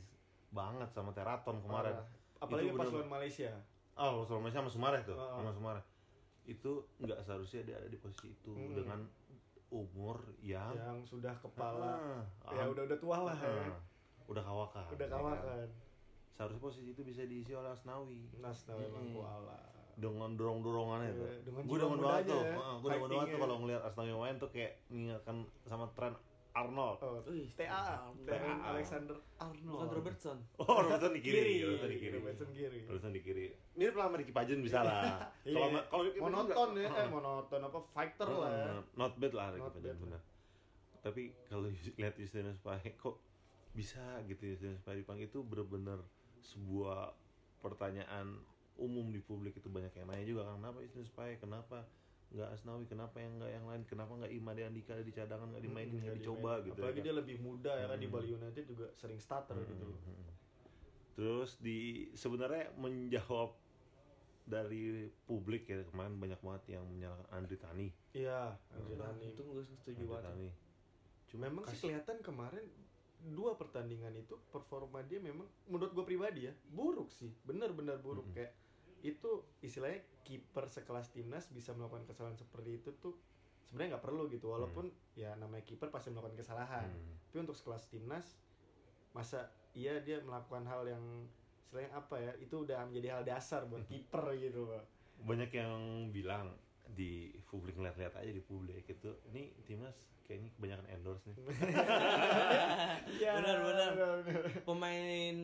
banget 0.49 0.89
sama 0.91 1.13
Teraton 1.13 1.61
kemarin 1.61 1.95
Parah. 1.95 2.07
Apalagi 2.39 2.67
Itu 2.67 2.75
pas 2.75 2.87
lawan 2.89 3.07
Malaysia. 3.09 3.51
Oh, 3.93 4.23
sama 4.23 4.47
sama 4.47 4.67
Sumareh 4.67 5.03
tuh, 5.03 5.13
Oh. 5.13 5.37
sama 5.37 5.51
Sumareh. 5.51 5.83
Itu 6.43 6.87
nggak 6.97 7.19
seharusnya 7.21 7.61
dia 7.63 7.75
ada 7.75 7.85
di 7.85 7.95
posisi 7.95 8.31
itu 8.33 8.49
Mm. 8.49 8.73
dengan 8.73 8.99
umur 9.69 10.17
yang 10.39 10.73
yang 10.73 10.99
sudah 11.01 11.33
kepala 11.35 12.21
Ah, 12.41 12.51
ya 12.51 12.63
ah, 12.63 12.67
udah 12.67 12.83
udah 12.83 12.97
tua 12.97 13.17
lah 13.23 13.37
ya. 13.37 13.49
ah, 13.67 13.77
udah 14.25 14.41
kawakan. 14.41 14.85
Udah 14.89 14.97
ya 14.99 15.07
kan? 15.07 15.19
kawakan. 15.19 15.67
Seharusnya 16.31 16.61
posisi 16.61 16.89
itu 16.89 17.01
bisa 17.01 17.21
diisi 17.23 17.51
oleh 17.51 17.67
Asnawi. 17.67 18.33
Nas 18.35 18.65
nah 18.65 18.75
memang 18.75 19.03
Mm. 19.05 19.13
kuala. 19.13 19.59
Dengan 19.93 20.29
dorong-dorongannya 20.33 21.11
Iya, 21.11 21.19
tuh. 21.43 21.53
Gue 21.61 21.77
demen 21.77 21.99
banget 21.99 22.23
tuh. 22.29 22.41
ya, 22.41 22.55
Gue 22.79 22.89
demen 22.89 23.09
banget 23.09 23.27
tuh 23.29 23.39
kalau 23.39 23.55
ngeliat 23.59 23.81
Asnawi 23.83 24.11
main 24.13 24.35
tuh 24.37 24.49
kayak 24.49 24.71
mengingatkan 24.87 25.37
sama 25.63 25.85
tren 25.91 26.13
Arnold. 26.49 26.97
Oh, 26.99 27.21
TA, 27.53 28.09
TA. 28.25 28.53
Alexander 28.73 29.15
Arnold. 29.37 29.69
bukan 29.69 29.89
Robertson 29.93 30.37
Oh, 30.57 30.81
Robertson 30.81 31.13
di 31.13 31.21
kiri. 31.21 31.61
Robertson 31.61 31.89
di 31.89 31.97
kiri. 31.97 32.15
Robertson 32.17 32.49
kiri. 32.51 32.79
Robertson 32.83 33.11
di 33.13 33.21
kiri. 33.21 33.45
Mirip 33.73 33.95
lah 33.95 34.05
sama 34.09 34.15
Ricky 34.17 34.33
Pajen 34.33 34.59
bisa 34.59 34.79
lah. 34.81 35.29
Iya. 35.45 35.53
Kalau 35.55 35.67
kalau 35.87 36.01
Ricky 36.03 36.19
Pajen 36.19 36.33
monoton 36.33 36.69
ya, 36.75 36.89
eh 36.89 37.07
monoton 37.07 37.61
apa 37.61 37.79
fighter 37.93 38.27
lah 38.27 38.49
ya. 38.49 38.71
Not 38.93 39.13
bad 39.15 39.33
lah 39.33 39.47
Ricky 39.53 39.79
bad. 39.79 39.97
benar. 39.97 40.21
Tapi 40.99 41.23
kalau 41.45 41.61
lihat 42.01 42.13
Justinus 42.17 42.57
Pae 42.59 42.91
kok 42.93 43.15
bisa 43.71 44.01
gitu 44.25 44.43
Justinus 44.49 44.81
Pae 44.81 44.97
dipanggil 44.97 45.29
itu 45.29 45.39
bener-bener 45.41 46.01
sebuah 46.41 47.13
pertanyaan 47.59 48.41
umum 48.75 49.11
di 49.11 49.19
publik 49.19 49.53
itu 49.53 49.67
banyak 49.67 49.91
yang 49.93 50.07
nanya 50.07 50.25
juga 50.25 50.41
kan 50.47 50.57
kenapa 50.57 50.77
Justinus 50.81 51.11
Pae 51.11 51.35
kenapa 51.35 51.83
nggak 52.29 52.49
Asnawi 52.51 52.85
kenapa 52.85 53.17
yang 53.17 53.33
nggak 53.35 53.51
yang 53.51 53.65
lain 53.65 53.83
kenapa 53.83 54.11
nggak 54.13 54.29
Imade 54.31 54.61
Andika 54.61 54.93
ada 54.93 55.01
di 55.01 55.09
cadangan 55.09 55.49
nggak 55.49 55.63
dimainin 55.63 55.89
Hmm, 55.89 55.97
nggak 55.97 56.05
nggak 56.05 56.19
dicoba 56.21 56.51
gitu 56.61 56.77
Apalagi 56.77 56.91
ya 56.91 57.01
kan. 57.01 57.05
dia 57.05 57.15
lebih 57.15 57.37
muda 57.39 57.71
ya 57.73 57.85
kan 57.85 57.97
di 57.97 58.05
Hmm. 58.05 58.15
Bali 58.15 58.27
United 58.31 58.63
juga 58.65 58.85
sering 58.93 59.17
starter 59.17 59.55
Hmm, 59.55 59.65
gitu. 59.67 59.85
hmm, 59.87 59.97
hmm. 60.05 60.27
Terus 61.11 61.51
di 61.57 61.79
sebenarnya 62.13 62.69
menjawab 62.75 63.49
dari 64.45 64.83
publik 65.23 65.67
ya 65.67 65.81
kemarin 65.83 66.15
banyak 66.15 66.39
banget 66.39 66.63
yang 66.71 66.85
menyalahkan 66.87 67.27
Andri 67.29 67.53
Tani. 67.55 67.87
Iya, 68.11 68.53
Hmm. 68.53 68.75
Andri 68.75 68.93
Nah, 68.95 69.05
Tani. 69.07 69.25
itu 69.27 69.41
gue 69.43 69.63
setuju 69.63 69.89
Andri 69.95 70.05
banget 70.07 70.25
Tani. 70.27 70.49
Cuma 71.27 71.41
Memang 71.43 71.63
sih 71.63 71.69
kasih- 71.71 71.81
kelihatan 71.87 72.17
kemarin 72.19 72.65
dua 73.27 73.51
pertandingan 73.53 74.15
itu 74.15 74.33
performa 74.47 75.01
dia 75.01 75.19
memang 75.19 75.45
menurut 75.65 75.91
gue 75.91 76.05
pribadi 76.07 76.41
ya 76.43 76.53
buruk 76.67 77.11
sih, 77.11 77.33
benar-benar 77.43 77.99
buruk 77.99 78.25
Mhm. 78.27 78.33
kayak 78.33 78.53
itu 79.01 79.31
istilahnya 79.59 79.99
kiper 80.21 80.65
sekelas 80.65 81.09
timnas 81.09 81.47
bisa 81.47 81.71
melakukan 81.71 82.03
kesalahan 82.03 82.33
seperti 82.33 82.77
itu 82.77 82.91
tuh 82.95 83.15
sebenarnya 83.63 83.95
nggak 83.95 84.05
perlu 84.05 84.25
gitu 84.27 84.49
walaupun 84.49 84.87
ya 85.13 85.33
namanya 85.35 85.61
kiper 85.61 85.87
pasti 85.87 86.09
melakukan 86.09 86.37
kesalahan 86.37 86.85
Hmm. 86.85 87.15
tapi 87.27 87.37
untuk 87.39 87.53
sekelas 87.53 87.85
timnas 87.87 88.25
masa 89.09 89.45
iya 89.71 89.97
dia 89.99 90.19
melakukan 90.19 90.65
hal 90.65 90.85
yang 90.85 91.03
istilahnya 91.61 91.91
apa 91.93 92.15
ya 92.17 92.31
itu 92.37 92.65
udah 92.65 92.81
menjadi 92.85 93.07
hal 93.13 93.23
dasar 93.23 93.65
buat 93.65 93.85
kiper 93.91 94.23
gitu 94.35 94.65
loh 94.65 94.83
banyak 95.19 95.51
yang 95.51 95.73
bilang 96.09 96.55
di 96.89 97.29
publik 97.45 97.77
ngeliat-liat 97.77 98.15
aja 98.15 98.31
di 98.31 98.41
publik 98.41 98.81
itu 98.83 99.13
ini 99.29 99.53
timnas 99.61 99.93
kayaknya 100.25 100.49
kebanyakan 100.55 100.85
endorse 100.89 101.25
nih 101.25 101.37
Iya, 103.09 103.31
Benar, 103.37 103.57
benar. 103.61 103.91
benar. 103.93 104.43
pemain 104.63 105.37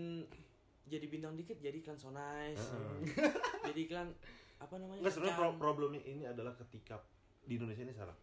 jadi 0.86 1.06
bintang 1.06 1.34
dikit 1.34 1.58
jadi 1.58 1.76
iklan 1.76 1.96
so 1.96 2.10
nice 2.10 2.62
Heeh. 2.62 2.98
jadi 3.68 3.80
iklan 3.82 4.08
apa 4.56 4.76
namanya 4.76 5.00
Enggak 5.00 5.14
sebenarnya 5.14 5.36
pro- 5.36 5.58
problemnya 5.60 6.02
ini 6.02 6.24
adalah 6.24 6.54
ketika 6.56 7.02
di 7.42 7.56
Indonesia 7.56 7.82
ini 7.82 7.92
salah. 7.92 8.16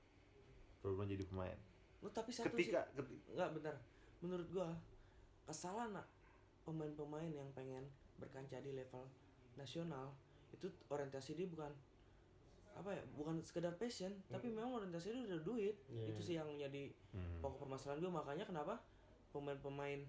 Problem 0.79 1.07
jadi 1.07 1.23
pemain. 1.23 1.55
Lu 1.99 2.09
tapi 2.09 2.31
satu 2.31 2.51
ketika 2.53 2.83
sih. 2.85 2.97
keti- 2.97 3.21
nggak 3.31 3.51
bentar. 3.53 3.75
Menurut 4.19 4.49
gua 4.49 4.73
kesalahan 5.45 5.95
pemain-pemain 6.63 7.29
yang 7.29 7.47
pengen 7.53 7.85
berkancah 8.17 8.59
di 8.59 8.71
level 8.71 9.03
nasional 9.55 10.15
itu 10.51 10.71
orientasi 10.87 11.35
dia 11.35 11.47
bukan 11.47 11.71
apa 12.73 12.89
ya 12.91 13.03
bukan 13.13 13.37
sekedar 13.39 13.75
passion 13.75 14.11
tapi 14.27 14.49
memang 14.49 14.73
orientasi 14.75 15.13
dia 15.13 15.23
udah 15.27 15.43
duit. 15.43 15.77
Iya. 15.87 16.09
itu 16.09 16.21
sih 16.23 16.35
yang 16.35 16.49
jadi 16.51 16.89
Hmm. 17.13 17.39
pokok 17.39 17.59
permasalahan 17.61 18.01
gue 18.01 18.09
makanya 18.11 18.45
kenapa 18.45 18.81
pemain-pemain 19.31 20.01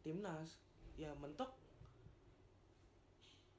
timnas 0.00 0.60
ya 0.98 1.14
mentok. 1.14 1.54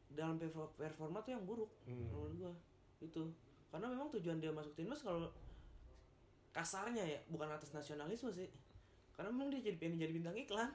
Dalam 0.10 0.36
perfor- 0.36 0.74
performa 0.76 1.22
tuh 1.22 1.32
yang 1.32 1.44
buruk 1.44 1.70
Hmm. 1.86 2.04
menurut 2.06 2.34
gua. 2.36 2.54
Itu. 3.00 3.32
Karena 3.70 3.88
memang 3.88 4.12
tujuan 4.12 4.38
dia 4.38 4.50
masuk 4.50 4.74
timnas 4.74 5.00
kalau 5.00 5.30
kasarnya 6.52 7.06
ya 7.06 7.20
bukan 7.28 7.48
atas 7.48 7.72
nasionalisme 7.72 8.28
sih. 8.30 8.50
Karena 9.14 9.30
memang 9.30 9.48
dia 9.50 9.62
jadi 9.64 9.78
pengen 9.78 9.98
jadi 9.98 10.12
bintang 10.12 10.36
iklan. 10.36 10.70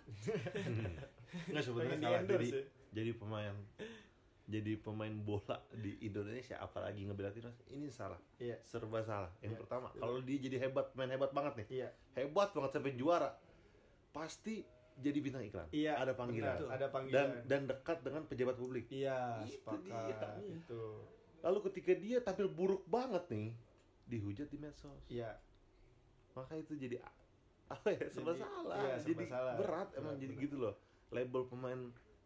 Nggak 1.51 1.63
sebenarnya 1.63 1.99
salah. 1.99 2.23
jadi 2.25 2.47
ya. 2.49 2.63
jadi 2.95 3.11
pemain 3.13 3.57
jadi 4.45 4.77
pemain 4.77 5.15
bola 5.19 5.57
di 5.73 5.97
Indonesia 6.01 6.55
apalagi 6.59 7.03
ngebela 7.03 7.29
timnas 7.29 7.57
ini 7.67 7.91
salah. 7.91 8.21
Iya. 8.39 8.61
Serba 8.63 9.03
salah. 9.03 9.33
Yang 9.41 9.57
Iya. 9.57 9.61
pertama 9.61 9.87
kalau 9.93 10.21
dia 10.21 10.39
jadi 10.39 10.57
hebat 10.63 10.95
main 10.95 11.11
hebat 11.11 11.33
banget 11.33 11.53
nih. 11.59 11.67
Iya. 11.75 11.89
Hebat 12.15 12.55
banget 12.55 12.71
sampai 12.73 12.95
juara. 12.95 13.35
Pasti 14.09 14.63
jadi 14.97 15.19
bintang 15.19 15.43
iklan. 15.43 15.67
Iya 15.71 15.93
ada 15.97 16.13
panggilan. 16.13 16.57
benar, 16.57 16.71
ada 16.71 16.79
dan 16.81 16.91
panggilan. 16.91 17.29
Dan 17.45 17.61
dekat 17.67 17.99
dengan 18.01 18.23
pejabat 18.25 18.57
publik. 18.57 18.85
Iya 18.89 19.43
Itu 19.43 19.59
sepakat. 19.59 20.05
dia. 20.07 20.31
itu 20.55 20.83
lalu 21.41 21.59
ketika 21.69 21.93
dia 21.95 22.19
tampil 22.19 22.49
buruk 22.49 22.87
banget 22.87 23.25
nih 23.29 23.53
dihujat 24.07 24.49
di 24.49 24.57
medsos. 24.57 25.03
Iya. 25.09 25.37
Maka 26.33 26.57
itu 26.57 26.75
jadi 26.75 26.99
apa 27.65 27.89
ya 27.91 28.07
serba 28.09 28.33
Jadi- 28.33 28.41
salah. 28.41 28.77
iya, 28.79 28.95
jadi 28.99 29.25
salah. 29.25 29.55
berat 29.57 29.89
emang 29.95 30.15
Berat, 30.15 30.23
jadi 30.23 30.35
berat. 30.35 30.45
gitu 30.45 30.57
loh. 30.59 30.75
Label 31.11 31.43
pemain 31.47 31.81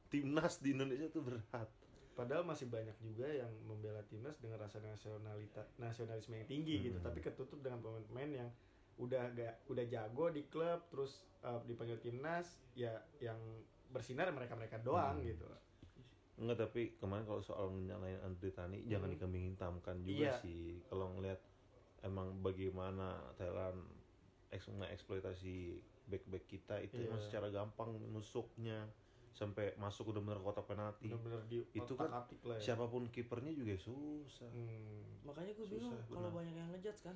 timnas 0.09 0.55
di 0.59 0.69
Indonesia 0.73 1.07
tuh 1.09 1.23
berat. 1.23 1.69
Padahal 2.15 2.43
masih 2.43 2.67
banyak 2.67 2.99
juga 2.99 3.31
yang 3.31 3.47
membela 3.63 4.03
timnas 4.03 4.35
dengan 4.37 4.59
rasa 4.59 4.81
nasionalita 4.81 5.63
nasionalisme 5.79 6.35
yang 6.35 6.47
tinggi 6.47 6.75
gitu. 6.85 6.99
Hmm. 6.99 7.07
tapi 7.07 7.23
ketutup 7.23 7.63
dengan 7.63 7.79
pemain-pemain 7.79 8.31
yang 8.43 8.49
udah 8.99 9.31
gak 9.33 9.55
udah 9.67 9.85
jago 9.85 10.27
di 10.29 10.43
klub 10.45 10.87
terus 10.89 11.13
uh, 11.41 11.63
dipanggil 11.63 11.97
timnas 11.97 12.47
ya 12.73 12.91
yang 13.19 13.39
bersinar 13.89 14.29
mereka 14.31 14.53
mereka 14.53 14.77
doang 14.79 15.17
Hmm. 15.17 15.27
gitu 15.27 15.47
Enggak 16.39 16.59
tapi 16.61 16.95
kemarin 16.95 17.25
kalau 17.25 17.41
soal 17.41 17.67
nyalain 17.73 18.19
Andri 18.21 18.51
Tani 18.51 18.83
jangan 18.85 19.07
Hmm. 19.07 19.15
dikambing 19.17 19.45
hitamkan 19.49 19.97
juga 20.01 20.15
Iya. 20.29 20.35
sih 20.39 20.83
kalau 20.85 21.11
ngelihat 21.13 21.41
emang 22.01 22.39
bagaimana 22.39 23.19
Thailand 23.35 23.83
eks 24.49 24.71
eksploitasi 24.71 25.83
back-back 26.07 26.45
kita 26.47 26.79
itu 26.79 26.95
Iya. 26.97 27.07
emang 27.07 27.21
secara 27.21 27.49
gampang 27.49 27.91
nusuknya 28.09 28.87
sampai 29.31 29.71
masuk 29.77 30.11
udah 30.11 30.19
bener 30.21 30.41
kotak 30.41 30.67
penalti 30.67 31.11
di 31.47 31.59
Itu 31.71 31.95
kan 31.95 32.11
ya. 32.11 32.59
siapa 32.59 32.87
pun 32.87 33.07
kipernya 33.07 33.51
juga 33.53 33.75
susah 33.77 34.49
Hmm, 34.49 35.23
makanya 35.23 35.55
gue 35.55 35.67
bingung 35.69 35.95
kalau 36.09 36.31
banyak 36.31 36.55
yang 36.55 36.71
ngejudge 36.71 37.03
kan 37.05 37.15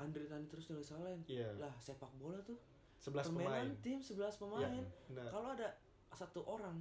Andri 0.00 0.24
Tani 0.24 0.46
terus 0.46 0.66
yang 0.66 0.78
disalahin 0.78 1.20
iya 1.26 1.52
lah 1.54 1.72
sepak 1.76 2.08
bola 2.16 2.40
tuh 2.40 2.56
11 2.98 3.12
permainan 3.26 3.36
pemain 3.36 3.68
tim 3.80 3.98
11 3.98 4.16
pemain 4.36 4.70
Iya, 4.70 4.84
benar. 5.08 5.28
kalau 5.28 5.48
ada 5.52 5.68
satu 6.10 6.40
orang 6.42 6.76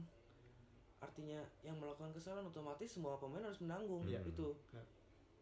artinya 1.00 1.40
yang 1.62 1.80
melakukan 1.80 2.12
kesalahan 2.12 2.44
otomatis 2.44 2.92
semua 2.92 3.16
pemain 3.16 3.40
harus 3.42 3.60
menanggung 3.60 4.04
Iya. 4.04 4.20
itu 4.22 4.52
Benar. 4.70 4.86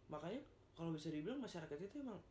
makanya 0.08 0.42
kalau 0.74 0.94
bisa 0.94 1.10
dibilang 1.10 1.40
masyarakat 1.40 1.78
itu 1.80 1.96
emang 1.98 2.22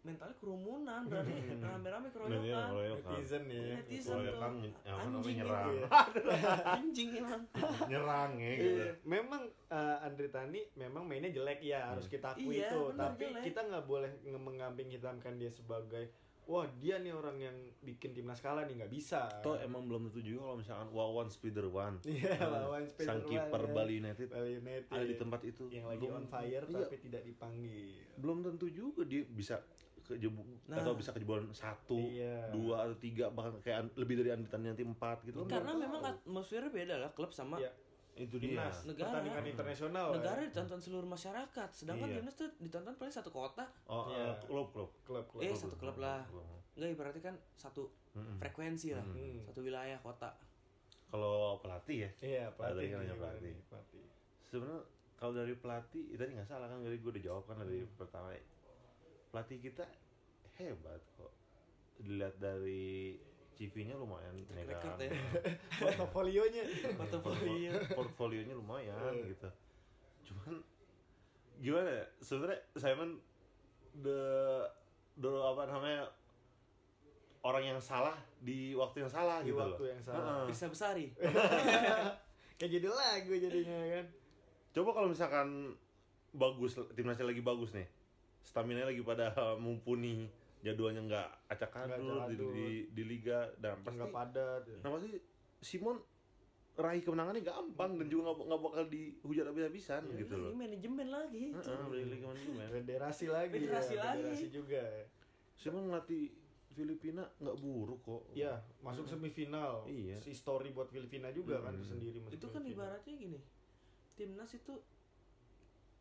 mentalnya 0.00 0.36
kerumunan 0.36 1.02
berarti 1.10 1.32
Hmm. 1.34 1.60
rame-rame 1.60 2.08
keroyokan. 2.08 2.40
Ngeroyokan. 2.70 3.10
netizen 3.10 3.42
ya. 3.44 3.60
Netizen 3.74 4.14
Keroyokan, 4.14 4.52
namanya, 4.54 4.72
Anjing 4.94 5.36
nyerang. 5.36 5.72
Anjing 6.76 7.08
emang 7.16 7.42
nyerang 7.84 8.32
ya 8.36 8.52
gitu. 8.54 8.78
Iya, 8.78 8.92
memang 9.04 9.42
uh, 9.68 9.96
Andri 10.00 10.28
Tani 10.28 10.60
memang 10.74 11.02
mainnya 11.02 11.28
jelek 11.28 11.60
ya 11.60 11.88
harus 11.88 12.06
kita 12.06 12.32
akui 12.32 12.56
Iya, 12.56 12.68
itu. 12.68 12.80
benar, 12.88 13.12
tapi 13.12 13.24
jelek. 13.28 13.42
kita 13.44 13.60
nggak 13.64 13.84
boleh 13.84 14.10
mengambing 14.24 14.88
hitamkan 14.88 15.34
dia 15.34 15.50
sebagai 15.50 16.08
wah 16.44 16.64
dia 16.74 16.96
nih 16.96 17.12
orang 17.12 17.36
yang 17.36 17.52
bikin 17.82 18.16
timnas 18.16 18.40
kalah 18.40 18.64
nih 18.64 18.78
nggak 18.78 18.88
bisa. 18.88 19.28
Toh 19.42 19.58
emang 19.58 19.84
belum 19.84 20.08
tentu 20.08 20.22
juga 20.22 20.46
kalau 20.46 20.56
misalkan 20.56 20.88
Wawan 20.88 21.28
Spiderwan 21.28 22.00
iya 22.08 22.40
lawan 22.40 22.88
sang 22.88 23.20
Spiderman 23.20 23.28
kiper 23.28 23.62
ya. 23.62 23.72
Bali 23.74 23.92
United. 23.98 24.26
Bali 24.30 24.52
United. 24.56 24.88
Ada 24.88 25.04
di 25.04 25.16
tempat 25.16 25.40
itu. 25.42 25.64
Yang 25.68 25.86
lagi 25.86 26.00
Belum- 26.02 26.16
on 26.16 26.24
fire 26.24 26.64
iya, 26.64 26.78
tapi 26.80 26.96
tidak 26.98 27.22
dipanggil. 27.22 28.00
Belum 28.16 28.38
tentu 28.40 28.66
juga 28.66 29.04
dia 29.04 29.28
bisa 29.28 29.60
kejebu 30.08 30.40
Nah. 30.66 30.76
atau 30.76 30.92
bisa 30.92 31.10
kejebolan 31.10 31.44
satu, 31.50 32.00
Iya. 32.00 32.48
dua 32.48 32.82
atau 32.82 32.96
tiga 32.96 33.28
bahkan 33.28 33.60
kayak 33.60 33.92
lebih 33.94 34.18
dari 34.18 34.30
Andi 34.30 34.46
Tani 34.46 34.66
nanti 34.66 34.82
empat 34.82 35.22
gitu. 35.22 35.44
Karena 35.44 35.72
memang 35.74 36.00
atmosfernya 36.02 36.68
beda 36.68 36.94
lah 36.96 37.10
klub 37.10 37.28
sama 37.30 37.56
Iya. 37.56 37.70
itu 38.18 38.34
dia. 38.34 38.56
timnas 38.56 38.82
Negara. 38.84 39.04
pertandingan 39.06 39.44
internasional 39.46 40.06
negara 40.10 40.40
ya. 40.40 40.46
ditonton 40.46 40.80
seluruh 40.80 41.06
masyarakat. 41.06 41.68
Sedangkan 41.70 42.08
Iya. 42.08 42.16
timnas 42.18 42.34
tuh 42.34 42.48
ditonton 42.58 42.94
paling 42.94 43.12
satu 43.12 43.30
kota. 43.30 43.68
Oh, 43.84 44.08
Iya. 44.08 44.24
eh, 44.26 44.34
klub 44.42 44.68
klub. 44.70 44.90
klub 45.02 45.24
klub 45.26 45.40
Eh, 45.40 45.52
satu 45.52 45.76
klub 45.76 45.96
lah. 45.96 46.24
Klub. 46.24 46.42
Enggak 46.74 46.90
ibaratnya 46.90 47.22
kan 47.24 47.36
satu 47.54 47.86
Mm-mm. 48.12 48.38
frekuensi 48.38 48.90
lah. 48.90 49.04
Hmm. 49.04 49.44
Satu 49.44 49.60
wilayah 49.60 49.98
kota. 49.98 50.32
Kalau 51.06 51.56
pelatih 51.58 52.04
ya, 52.04 52.10
iya 52.22 52.44
pelatih 52.50 52.92
pelatih. 52.92 53.40
nih, 53.40 53.56
pelatih 53.66 54.04
sebenarnya 54.44 54.80
kalau 55.14 55.32
dari 55.34 55.54
pelatih 55.54 56.04
tadi 56.14 56.30
nggak 56.32 56.46
salah 56.46 56.66
kan 56.66 56.78
dari 56.78 56.96
gue 56.96 57.10
udah 57.10 57.20
jawab 57.22 57.44
kan 57.44 57.56
dari 57.58 57.80
Hmm. 57.80 57.96
pertama 57.96 58.28
pelatih 59.28 59.58
kita 59.60 59.84
hebat 60.54 61.00
kok 61.14 61.32
dilihat 61.98 62.36
dari 62.36 63.18
CV-nya 63.52 63.94
lumayan 63.94 64.38
Track 64.40 64.54
ya 64.56 64.64
record 64.68 64.98
ya. 65.00 65.10
portofolionya 65.82 66.62
Portofolio. 66.94 67.72
portfolionya 67.90 68.54
lumayan 68.54 68.94
Iya. 69.10 69.28
gitu 69.28 69.48
cuman 70.24 70.54
gimana 71.58 71.90
ya 71.92 72.04
sebenarnya 72.18 72.60
Simon 72.74 73.18
the 73.96 74.20
the 75.16 75.32
apa 75.42 75.66
namanya 75.66 76.06
orang 77.40 77.64
yang 77.66 77.80
salah 77.80 78.14
di 78.38 78.72
waktu 78.72 79.00
yang 79.00 79.10
salah 79.10 79.40
Di 79.40 79.48
gitu 79.48 79.58
waktu 79.58 79.78
loh. 79.80 79.88
yang 79.88 80.02
salah. 80.04 80.22
Heeh. 80.22 80.44
Firsa 80.46 80.66
Besari. 80.68 81.06
kayak 82.58 82.70
jadi 82.72 82.86
lagu 82.86 83.32
jadinya 83.32 83.78
kan 83.92 84.06
Coba 84.68 84.90
kalau 84.92 85.08
misalkan 85.08 85.74
bagus 86.30 86.76
timnasnya 86.92 87.24
lagi 87.24 87.40
bagus 87.40 87.72
nih, 87.72 87.86
stamina 88.42 88.84
lagi 88.84 89.02
pada 89.02 89.32
mumpuni, 89.62 90.26
jadwalnya 90.60 91.02
nggak 91.04 91.28
acak 91.48 91.70
adul 91.74 92.26
di, 92.26 92.36
di, 92.36 92.66
di 92.90 93.02
liga 93.06 93.48
dan 93.56 93.78
pasti 93.80 93.98
nggak 93.98 94.10
padat 94.10 94.62
nah 94.82 94.90
pasti 94.90 95.08
Simon 95.58 95.98
raih 96.78 97.02
kemenangannya 97.02 97.42
gampang 97.42 97.98
dan 97.98 98.06
juga 98.06 98.30
nggak 98.30 98.38
nggak 98.46 98.62
bakal 98.62 98.84
dihujat 98.86 99.44
habis-habisan 99.50 100.02
Iya, 100.06 100.18
gitu 100.22 100.34
loh. 100.38 100.50
Ini 100.50 100.58
manajemen 100.62 101.08
lagi. 101.10 101.44
Heeh, 101.50 102.06
liga 102.06 102.26
manajemen. 102.30 102.66
federasi 102.78 103.24
lagi 103.26 103.50
Federasi 103.58 103.92
ya, 103.92 104.02
lagi. 104.06 104.18
federasi 104.22 104.46
juga 104.48 104.82
Simon 105.58 105.90
ngelatih 105.90 106.24
Filipina 106.70 107.26
nggak 107.42 107.56
buruk 107.58 107.98
kok. 108.06 108.22
Iya, 108.30 108.62
masuk 108.78 109.10
semifinal. 109.10 109.82
Iya. 109.90 110.14
Si 110.22 110.30
story 110.30 110.70
buat 110.70 110.86
Filipina 110.86 111.34
juga 111.34 111.58
kan 111.58 111.74
Hmm. 111.74 111.82
sendiri 111.82 112.22
masuk 112.22 112.38
itu 112.38 112.46
kan 112.46 112.62
semifinal. 112.62 112.78
ibaratnya 112.78 113.14
gini 113.18 113.38
timnas 114.14 114.50
itu 114.50 114.74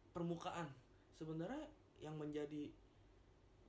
permukaan 0.09 0.69
sebenarnya 1.13 1.65
yang 1.99 2.13
menjadi 2.13 2.69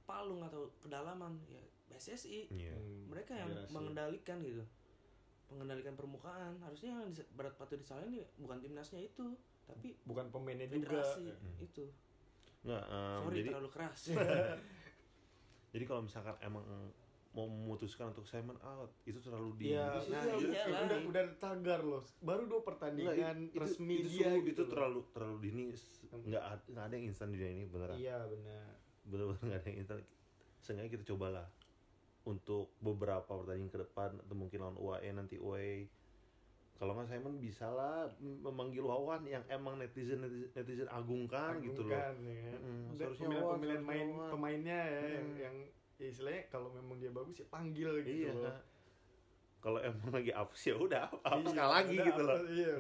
palung 0.04 0.40
atau 0.40 0.72
kedalaman 0.78 1.36
ya 1.46 1.60
PSSI 1.88 2.48
Iya. 2.50 2.72
Hmm, 2.72 3.08
mereka 3.08 3.32
yang 3.34 3.48
federasi. 3.50 3.72
mengendalikan 3.72 4.38
gitu 4.40 4.64
mengendalikan 5.48 5.94
permukaan 5.94 6.60
harusnya 6.60 6.92
yang 6.92 7.08
berat 7.32 7.56
patut 7.56 7.76
disalahin 7.76 8.12
ya 8.14 8.26
bukan 8.36 8.58
timnasnya 8.58 9.00
itu 9.02 9.32
tapi 9.64 9.96
bukan 10.02 10.28
pemainnya 10.28 10.64
juga. 10.66 11.00
federasi 11.00 11.26
Hmm. 11.30 11.56
itu 11.58 11.84
Nggak, 12.60 12.84
em, 12.84 13.20
sorry 13.22 13.36
jadi 13.38 13.48
terlalu 13.50 13.70
keras 13.70 14.00
jadi 15.72 15.84
kalau 15.84 16.02
misalkan 16.02 16.36
emang 16.40 16.64
mau 17.38 17.46
memutuskan 17.46 18.11
untuk 18.11 18.27
Simon 18.27 18.59
out 18.59 18.90
itu 19.05 19.14
terlalu 19.16 19.55
di 19.55 19.64
Iya, 19.70 19.94
itu 19.96 20.11
Nah, 20.11 20.18
iya, 20.18 20.35
iya 20.35 20.35
udah, 20.35 20.64
lah. 20.66 20.83
udah 20.83 20.98
udah 21.07 21.24
tagar 21.38 21.81
loh. 21.81 22.03
Baru 22.18 22.42
dua 22.44 22.61
pertandingan 22.61 23.14
itu- 23.46 23.57
resmi 23.57 23.94
itu, 23.96 24.09
dia 24.12 24.27
sungguh- 24.27 24.42
gitu. 24.44 24.51
itu 24.51 24.62
loh. 24.64 24.70
terlalu 24.72 25.01
terlalu 25.09 25.37
dini 25.40 25.62
nggak 26.20 26.42
nggak 26.68 26.85
ada 26.85 26.94
yang 26.94 27.07
instan 27.07 27.29
di 27.29 27.37
dunia 27.38 27.53
ini 27.55 27.64
beneran 27.64 27.94
Iya, 27.96 28.18
benar. 28.27 28.66
bener-bener 29.05 29.38
nggak 29.40 29.61
ada 29.61 29.68
yang 29.68 29.79
instan 29.79 29.98
seenggaknya 30.59 30.90
kita 30.92 31.05
cobalah 31.09 31.46
untuk 32.24 32.74
beberapa 32.79 33.31
pertandingan 33.31 33.70
ke 33.70 33.79
depan 33.81 34.11
atau 34.18 34.35
mungkin 34.35 34.59
lawan 34.59 34.77
UAE 34.77 35.09
nanti 35.12 35.38
UAE 35.38 35.87
kalau 36.74 36.92
nggak 36.92 37.09
Simon 37.09 37.38
bisa 37.38 37.66
lah 37.68 38.07
memanggil 38.20 38.83
Wawan 38.83 39.22
yang 39.24 39.42
emang 39.48 39.74
netizen 39.77 40.20
netizen, 40.20 40.51
netizen 40.53 40.87
agungkan 40.88 41.59
gitu 41.59 41.83
loh 41.83 41.90
Agungkan, 41.92 42.14
ya 42.24 42.55
Dan 42.92 42.96
seharusnya 42.96 43.27
pemilihan-pemilihan 43.29 43.42
Wawan, 43.77 43.88
main 43.88 44.09
Wawan. 44.09 44.31
pemainnya 44.31 44.79
ya 44.81 45.01
yang, 45.12 45.27
Hmm. 45.29 45.38
yang 45.40 45.57
ya 45.98 46.06
istilahnya 46.06 46.46
kalau 46.46 46.70
memang 46.70 46.96
dia 46.96 47.11
bagus 47.11 47.37
ya 47.37 47.46
panggil 47.46 47.90
gitu 48.00 48.11
iya 48.20 48.30
loh. 48.32 48.54
kalau 49.58 49.78
emang 49.80 50.11
lagi 50.12 50.30
apes 50.32 50.62
ya 50.62 50.74
udah 50.74 51.11
apa 51.11 51.18
Iya, 51.37 51.46
sekali 51.48 51.70
lagi 51.72 51.90
udah 51.92 52.06
gitu 52.06 52.20
apa- 52.20 52.28
loh 52.28 52.40
Iya. 52.48 52.74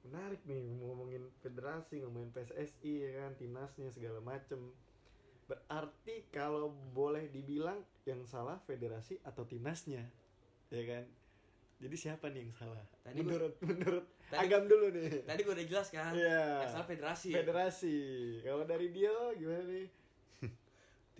Menarik 0.00 0.40
nih 0.42 0.64
ngomongin 0.80 1.22
federasi, 1.38 2.00
ngomongin 2.00 2.32
PSSI 2.32 2.92
ya 2.98 3.20
kan, 3.20 3.36
timnasnya 3.36 3.88
segala 3.88 4.16
macem. 4.18 4.72
Berarti 5.44 6.24
kalau 6.26 6.72
boleh 6.72 7.28
dibilang 7.28 7.78
yang 8.02 8.24
salah 8.24 8.56
federasi 8.60 9.20
atau 9.20 9.44
timnasnya, 9.44 10.08
ya 10.66 10.82
kan? 10.84 11.04
Jadi 11.78 11.96
siapa 11.96 12.26
nih 12.26 12.42
yang 12.42 12.54
salah? 12.54 12.80
Tadi 13.02 13.20
menurut 13.20 13.54
menurut 13.60 14.04
Tadi- 14.26 14.40
Agam 14.40 14.64
dulu 14.64 14.88
nih. 14.90 15.20
tadi 15.22 15.40
gue 15.42 15.52
udah 15.52 15.66
jelas 15.68 15.88
kan 15.90 16.12
Iya. 16.12 16.42
yang 16.58 16.72
salah 16.72 16.88
federasi 16.88 17.30
Federasi. 17.30 17.96
Kalau 18.40 18.64
dari 18.64 18.88
dia 18.88 19.12
gimana 19.32 19.62
nih? 19.64 19.86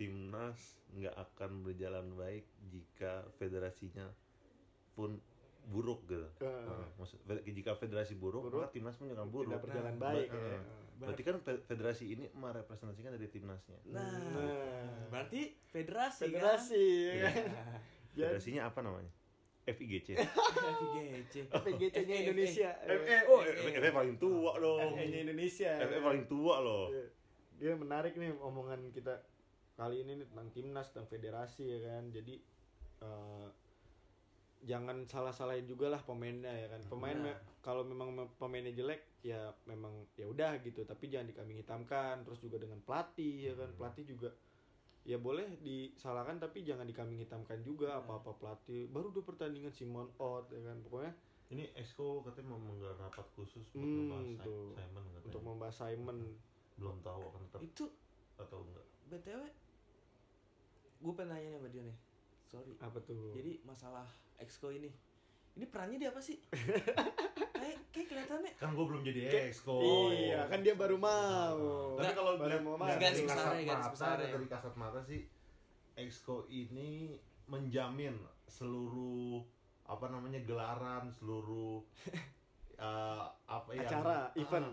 Timnas 0.01 0.57
nggak 0.91 1.13
akan 1.13 1.61
berjalan 1.61 2.09
baik 2.15 2.41
jika 2.67 3.21
federasinya 3.37 4.09
pun 4.91 5.21
buruk 5.63 6.09
gitu. 6.09 6.25
Eh. 6.41 6.49
Nah, 6.65 6.89
maksud 6.97 7.21
jika 7.45 7.77
federasi 7.77 8.17
buruk, 8.17 8.49
Buruk. 8.49 8.65
maka 8.65 8.73
timnas 8.73 8.97
pun 8.97 9.05
jangan 9.07 9.29
buruk. 9.29 9.53
Tidak 9.53 9.61
berjalan 9.61 9.93
Nah, 9.93 10.01
baik 10.01 10.27
ber- 10.27 10.41
ya. 10.41 10.49
eh, 10.51 10.61
Berarti 10.97 11.21
kan 11.23 11.35
fe- 11.37 11.63
federasi 11.63 12.05
ini 12.09 12.25
merepresentasikan 12.31 13.13
dari 13.13 13.25
timnasnya. 13.25 13.77
nah, 13.87 14.01
Nah. 14.01 15.05
berarti 15.07 15.41
federasi 15.67 16.23
Federasi 16.27 16.85
ya 17.07 17.13
Iya. 17.15 17.29
kan? 17.29 17.45
Federasinya 18.11 18.61
apa 18.65 18.79
namanya? 18.81 19.11
FIGC. 19.63 20.17
kan 20.17 20.25
FIGC 20.81 21.33
PGC-nya 21.47 21.93
FA. 22.11 22.21
Indonesia. 22.23 22.69
FE, 22.81 23.17
oh 23.29 23.39
FE 23.45 23.89
paling 23.91 24.17
tua 24.17 24.51
dong. 24.57 24.81
FA-nya 24.91 25.19
Indonesia. 25.23 25.71
FE 25.79 25.97
paling 26.01 26.25
tua 26.25 26.55
loh. 26.59 26.89
Iya. 26.89 27.05
Dia 27.61 27.73
menarik 27.75 28.13
nih 28.13 28.33
omongan 28.35 28.89
kita 28.89 29.21
kali 29.81 29.95
ini 29.99 30.13
nih 30.15 30.27
tentang 30.27 30.49
timnas 30.51 30.87
tentang 30.89 31.09
federasi 31.09 31.63
ya 31.65 31.79
kan. 31.83 32.03
Jadi 32.07 32.35
eh, 33.01 33.47
jangan 34.61 35.01
salah-salahin 35.03 35.65
juga 35.65 35.89
lah 35.89 35.97
pemainnya 35.99 36.53
ya 36.53 36.69
kan. 36.69 36.81
Pemain 36.85 37.17
Nah. 37.17 37.25
me- 37.27 37.41
kalau 37.59 37.81
memang 37.81 38.09
me- 38.11 38.29
pemainnya 38.35 38.69
jelek 38.71 39.01
ya 39.21 39.49
memang 39.65 39.89
ya 40.13 40.25
udah 40.25 40.61
gitu. 40.61 40.81
Tapi 40.83 41.09
jangan 41.09 41.25
dikambing 41.27 41.57
hitamkan. 41.59 42.21
Terus 42.21 42.39
juga 42.39 42.57
dengan 42.57 42.77
pelatih 42.79 43.35
ya 43.43 43.53
kan. 43.55 43.67
Hmm. 43.67 43.77
Pelatih 43.79 44.05
juga 44.07 44.29
ya 45.01 45.17
boleh 45.17 45.57
disalahkan 45.57 46.37
tapi 46.37 46.61
jangan 46.61 46.85
dikambing 46.85 47.17
hitamkan 47.19 47.57
juga 47.61 47.97
Nah. 47.97 48.05
apa-apa 48.05 48.37
pelatih. 48.37 48.85
Baru 48.87 49.09
dua 49.09 49.25
pertandingan 49.25 49.73
Simon 49.73 50.13
Out 50.15 50.49
ya 50.49 50.61
kan. 50.61 50.77
Pokoknya 50.79 51.13
Ini 51.51 51.67
Exco 51.75 52.23
katanya 52.23 52.55
mau 52.55 52.63
menggelar 52.63 52.95
rapat 52.97 53.27
khusus 53.35 53.67
untuk 53.67 53.83
Hmm, 53.83 54.07
membahas 54.07 54.39
tuh. 54.39 54.71
Simon 54.71 55.03
katanya. 55.03 55.25
untuk 55.27 55.41
membahas 55.43 55.75
Simon 55.75 56.17
belum 56.79 56.97
tahu 57.01 57.21
akan 57.27 57.41
tetap 57.43 57.59
itu 57.61 57.85
atau 58.37 58.57
enggak. 58.63 58.85
btw 59.03 59.41
gue 61.01 61.13
pengen 61.17 61.33
nanya 61.33 61.47
nih 61.49 61.57
sama 61.57 61.69
dia 61.73 61.83
nih 61.83 61.97
sorry 62.45 62.73
apa 62.77 62.97
tuh? 63.01 63.33
jadi 63.33 63.51
masalah 63.65 64.07
exco 64.37 64.69
ini 64.69 64.93
ini 65.57 65.65
perannya 65.67 65.97
dia 65.99 66.09
apa 66.13 66.21
sih 66.23 66.37
kayak 67.61 67.77
kayak 67.93 68.07
kelihatannya 68.09 68.51
Kan 68.57 68.69
gue 68.73 68.85
belum 68.85 69.01
jadi 69.05 69.21
Exco. 69.49 69.77
Iya, 70.09 70.49
kan 70.49 70.65
dia 70.65 70.73
baru 70.73 70.97
mau. 70.97 71.93
Tapi 71.97 72.13
kalau 72.13 72.37
baru 72.37 72.57
lihat 72.57 72.63
mau 72.65 72.75
dari. 72.77 72.97
Garis 72.97 73.21
kasat 73.25 73.53
garis 73.61 73.67
mata, 73.69 73.89
besarnya. 73.93 74.29
dari 74.33 74.47
kasat 74.49 74.73
mata 74.77 74.99
sih 75.05 75.21
Exco 75.93 76.49
ini 76.49 77.13
menjamin 77.45 78.15
seluruh 78.47 79.43
apa 79.85 80.07
namanya 80.07 80.39
gelaran 80.41 81.11
seluruh 81.11 81.83
eh, 82.81 83.25
apa 83.45 83.69
yang 83.75 83.85
Acara, 83.85 84.31
ah, 84.31 84.39
event. 84.39 84.69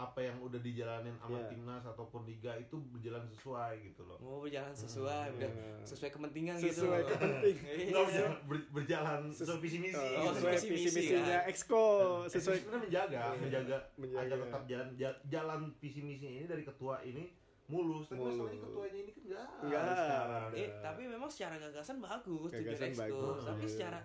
Apa 0.00 0.20
yang 0.22 0.36
udah 0.38 0.56
dijalanin 0.58 1.12
sama 1.14 1.36
Iya. 1.36 1.48
timnas 1.48 1.84
ataupun 1.84 2.24
liga 2.24 2.52
itu 2.54 2.72
berjalan 2.88 3.20
sesuai 3.26 3.72
gitu 3.84 4.02
loh. 4.02 4.16
mau 4.18 4.40
berjalan 4.40 4.72
sesuai 4.72 5.26
udah 5.30 5.50
Iya. 5.50 5.84
sesuai 5.84 6.10
kepentingan 6.10 6.56
gitu 6.56 6.72
Sesuai 6.80 7.02
kepenting. 7.10 7.56
Iya. 7.60 7.84
Nggak 7.86 8.04
berjalan, 8.06 8.34
ber- 8.46 8.68
berjalan 8.72 9.20
sesuai 9.28 9.58
visi 9.60 9.78
misi. 9.78 9.94
Oh, 9.94 10.00
Oh, 10.00 10.22
gitu. 10.26 10.34
sesuai 10.34 10.56
visi 10.66 10.88
misinya 10.90 11.20
kan? 11.38 11.42
Exco, 11.46 11.84
sesuai 12.26 12.56
sebenarnya 12.58 12.82
menjaga, 12.82 13.20
Iya, 13.20 13.38
menjaga, 13.38 13.76
menjaga. 13.94 14.20
agar 14.22 14.36
tetap 14.40 14.62
jalan 14.66 14.88
ja- 14.96 15.20
jalan 15.26 15.60
visi 15.76 16.00
misi 16.00 16.26
ini 16.34 16.46
dari 16.46 16.62
ketua 16.62 16.96
ini 17.02 17.24
mulus. 17.66 18.08
Tapi 18.08 18.18
Mulus. 18.18 18.34
masalahnya 18.34 18.60
ketuanya 18.64 18.98
ini 18.98 19.10
kan 19.10 19.22
enggak. 19.22 19.46
Enggak. 19.62 20.42
Eh, 20.54 20.68
tapi 20.80 21.02
memang 21.04 21.28
secara 21.28 21.54
gagasan 21.56 21.96
bagus 21.98 22.50
Gagasan 22.50 22.88
exco 22.88 23.04
bagus, 23.04 23.38
tapi 23.44 23.62
iya. 23.62 23.70
secara 23.70 24.00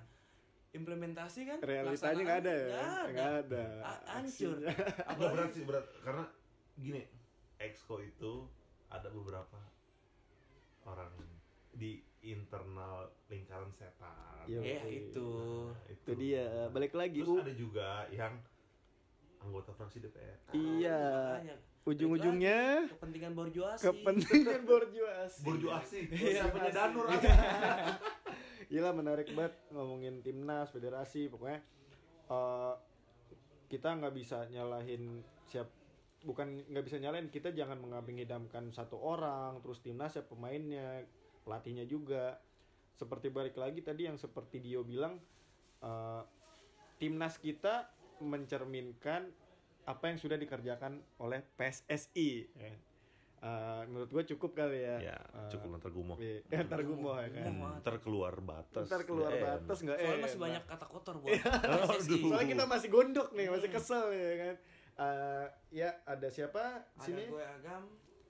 implementasi 0.75 1.39
kan 1.47 1.57
realitanya 1.63 2.21
nggak 2.27 2.39
ada 2.43 2.53
ya, 2.53 2.85
nggak 3.15 3.31
ada. 3.47 3.63
Hancur. 4.11 4.57
Agak 5.07 5.29
berat 5.31 5.51
sih 5.55 5.63
berat 5.63 5.85
karena 6.03 6.23
gini, 6.75 7.01
exco 7.57 8.03
itu 8.03 8.45
ada 8.91 9.07
beberapa 9.07 9.59
orang 10.83 11.11
di 11.71 12.03
internal 12.25 13.11
lingkaran 13.31 13.71
setan. 13.71 14.43
Iya, 14.45 14.61
ya 14.61 14.81
itu 14.91 15.29
Nah, 15.71 15.93
Itu 15.93 16.11
dia, 16.17 16.69
balik 16.69 16.93
lagi. 16.93 17.21
Terus 17.21 17.41
ada 17.41 17.53
juga 17.55 17.89
yang 18.13 18.33
anggota 19.41 19.71
fraksi 19.73 20.01
DPR. 20.01 20.37
Iya. 20.53 21.01
Makanya, 21.41 21.55
ujung-ujungnya 21.85 22.89
kepentingan 22.97 23.37
borjuasi 23.37 23.85
kepentingan 23.85 24.61
borjuasi 24.65 25.45
Burju 25.45 25.69
asih. 25.69 26.09
Iya, 26.09 26.49
punya 26.49 26.71
Danur. 26.73 27.05
Gila 28.69 28.91
menarik 28.91 29.29
banget 29.33 29.53
ngomongin 29.71 30.25
timnas, 30.25 30.73
federasi, 30.73 31.29
pokoknya 31.29 31.59
eh, 32.29 32.73
kita 33.69 33.97
nggak 33.97 34.13
bisa 34.13 34.45
nyalahin 34.49 35.21
siap 35.49 35.69
bukan 36.25 36.65
nggak 36.73 36.85
bisa 36.85 36.97
nyalahin 36.97 37.29
kita 37.29 37.53
jangan 37.53 37.77
mengambing 37.77 38.17
idamkan 38.17 38.73
satu 38.73 38.97
orang 38.97 39.61
terus 39.61 39.77
timnas 39.85 40.17
ya 40.17 40.25
pemainnya 40.25 41.05
pelatihnya 41.45 41.85
juga 41.85 42.41
seperti 42.97 43.29
balik 43.29 43.53
lagi 43.61 43.85
tadi 43.85 44.09
yang 44.09 44.17
seperti 44.17 44.57
Dio 44.57 44.81
bilang 44.81 45.21
eh, 45.85 46.21
timnas 46.97 47.37
kita 47.37 47.93
mencerminkan 48.23 49.29
apa 49.85 50.09
yang 50.09 50.17
sudah 50.17 50.39
dikerjakan 50.39 50.97
oleh 51.21 51.45
PSSI 51.59 52.29
ya. 52.57 52.73
Eh, 53.37 53.81
menurut 53.85 54.09
gue 54.09 54.23
cukup 54.27 54.51
kali 54.55 54.79
ya 54.79 54.97
Ya, 55.05 55.17
Eh, 55.17 55.49
cukup 55.49 55.75
ntar 55.75 55.89
gumoh. 55.89 56.17
iya, 56.17 56.41
ntar 56.65 56.79
gue 56.79 56.93
mau 56.93 57.13
ya 57.15 57.29
kan 57.29 57.45
Gumoh. 57.47 57.73
Ntar 57.77 57.95
keluar 57.99 58.33
batas. 58.39 58.85
ntar 58.85 59.01
keluar 59.03 59.29
Ya, 59.29 59.41
batas 59.53 59.77
nggak 59.79 59.97
soalnya 59.97 60.23
masih 60.23 60.39
banyak 60.39 60.63
kata 60.65 60.85
kotor 60.87 61.15
buat 61.17 61.35
PSSI. 61.35 62.19
soalnya 62.23 62.47
kita 62.49 62.65
masih 62.65 62.89
gondok 62.89 63.29
nih 63.31 63.47
masih 63.47 63.69
kesel 63.69 64.05
ya 64.09 64.33
kan 64.39 64.55
Eh, 64.95 65.45
ya 65.75 65.89
ada 66.03 66.27
siapa 66.27 66.61
ada 66.79 66.99
sini 66.99 67.27
gue 67.27 67.43
agam 67.43 67.83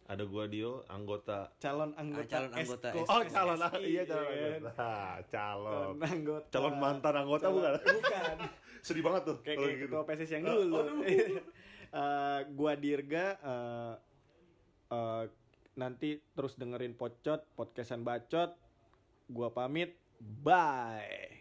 Ada 0.03 0.21
gua 0.23 0.45
Dio, 0.45 0.85
anggota 0.85 1.49
calon 1.55 1.89
anggota 1.95 2.25
calon 2.27 2.51
anggota 2.51 2.87
Esko- 2.91 3.05
SKO. 3.05 3.09
Oh, 3.11 3.21
calon 3.27 3.57
iya 3.81 4.01
calon 4.03 4.25
ya 4.27 4.37
anggota. 4.51 4.71
Ah, 4.75 5.17
calon. 5.23 5.73
calon 5.73 5.97
anggota 5.99 6.47
Calon 6.51 6.75
mantan 6.75 7.13
anggota 7.15 7.43
Calon- 7.43 7.57
bukan? 7.57 7.73
bukan 7.95 8.37
Sedih 8.85 9.01
banget 9.01 9.21
tuh 9.23 9.37
kayak, 9.39 9.57
kayak 9.57 9.73
gitu. 9.75 9.85
ketua 9.87 10.01
PSSI 10.05 10.33
yang 10.35 10.43
Oh, 10.43 10.53
dulu. 10.59 10.77
Eh, 11.87 12.39
gua 12.51 12.73
Dirga 12.75 13.25
eh, 13.39 13.93
eh, 14.91 15.25
nanti 15.75 16.19
terus 16.33 16.55
dengerin 16.55 16.95
pocot 16.95 17.43
podcastan 17.55 18.05
bacot. 18.05 18.53
Gua 19.29 19.49
pamit. 19.51 19.97
Bye 20.21 21.34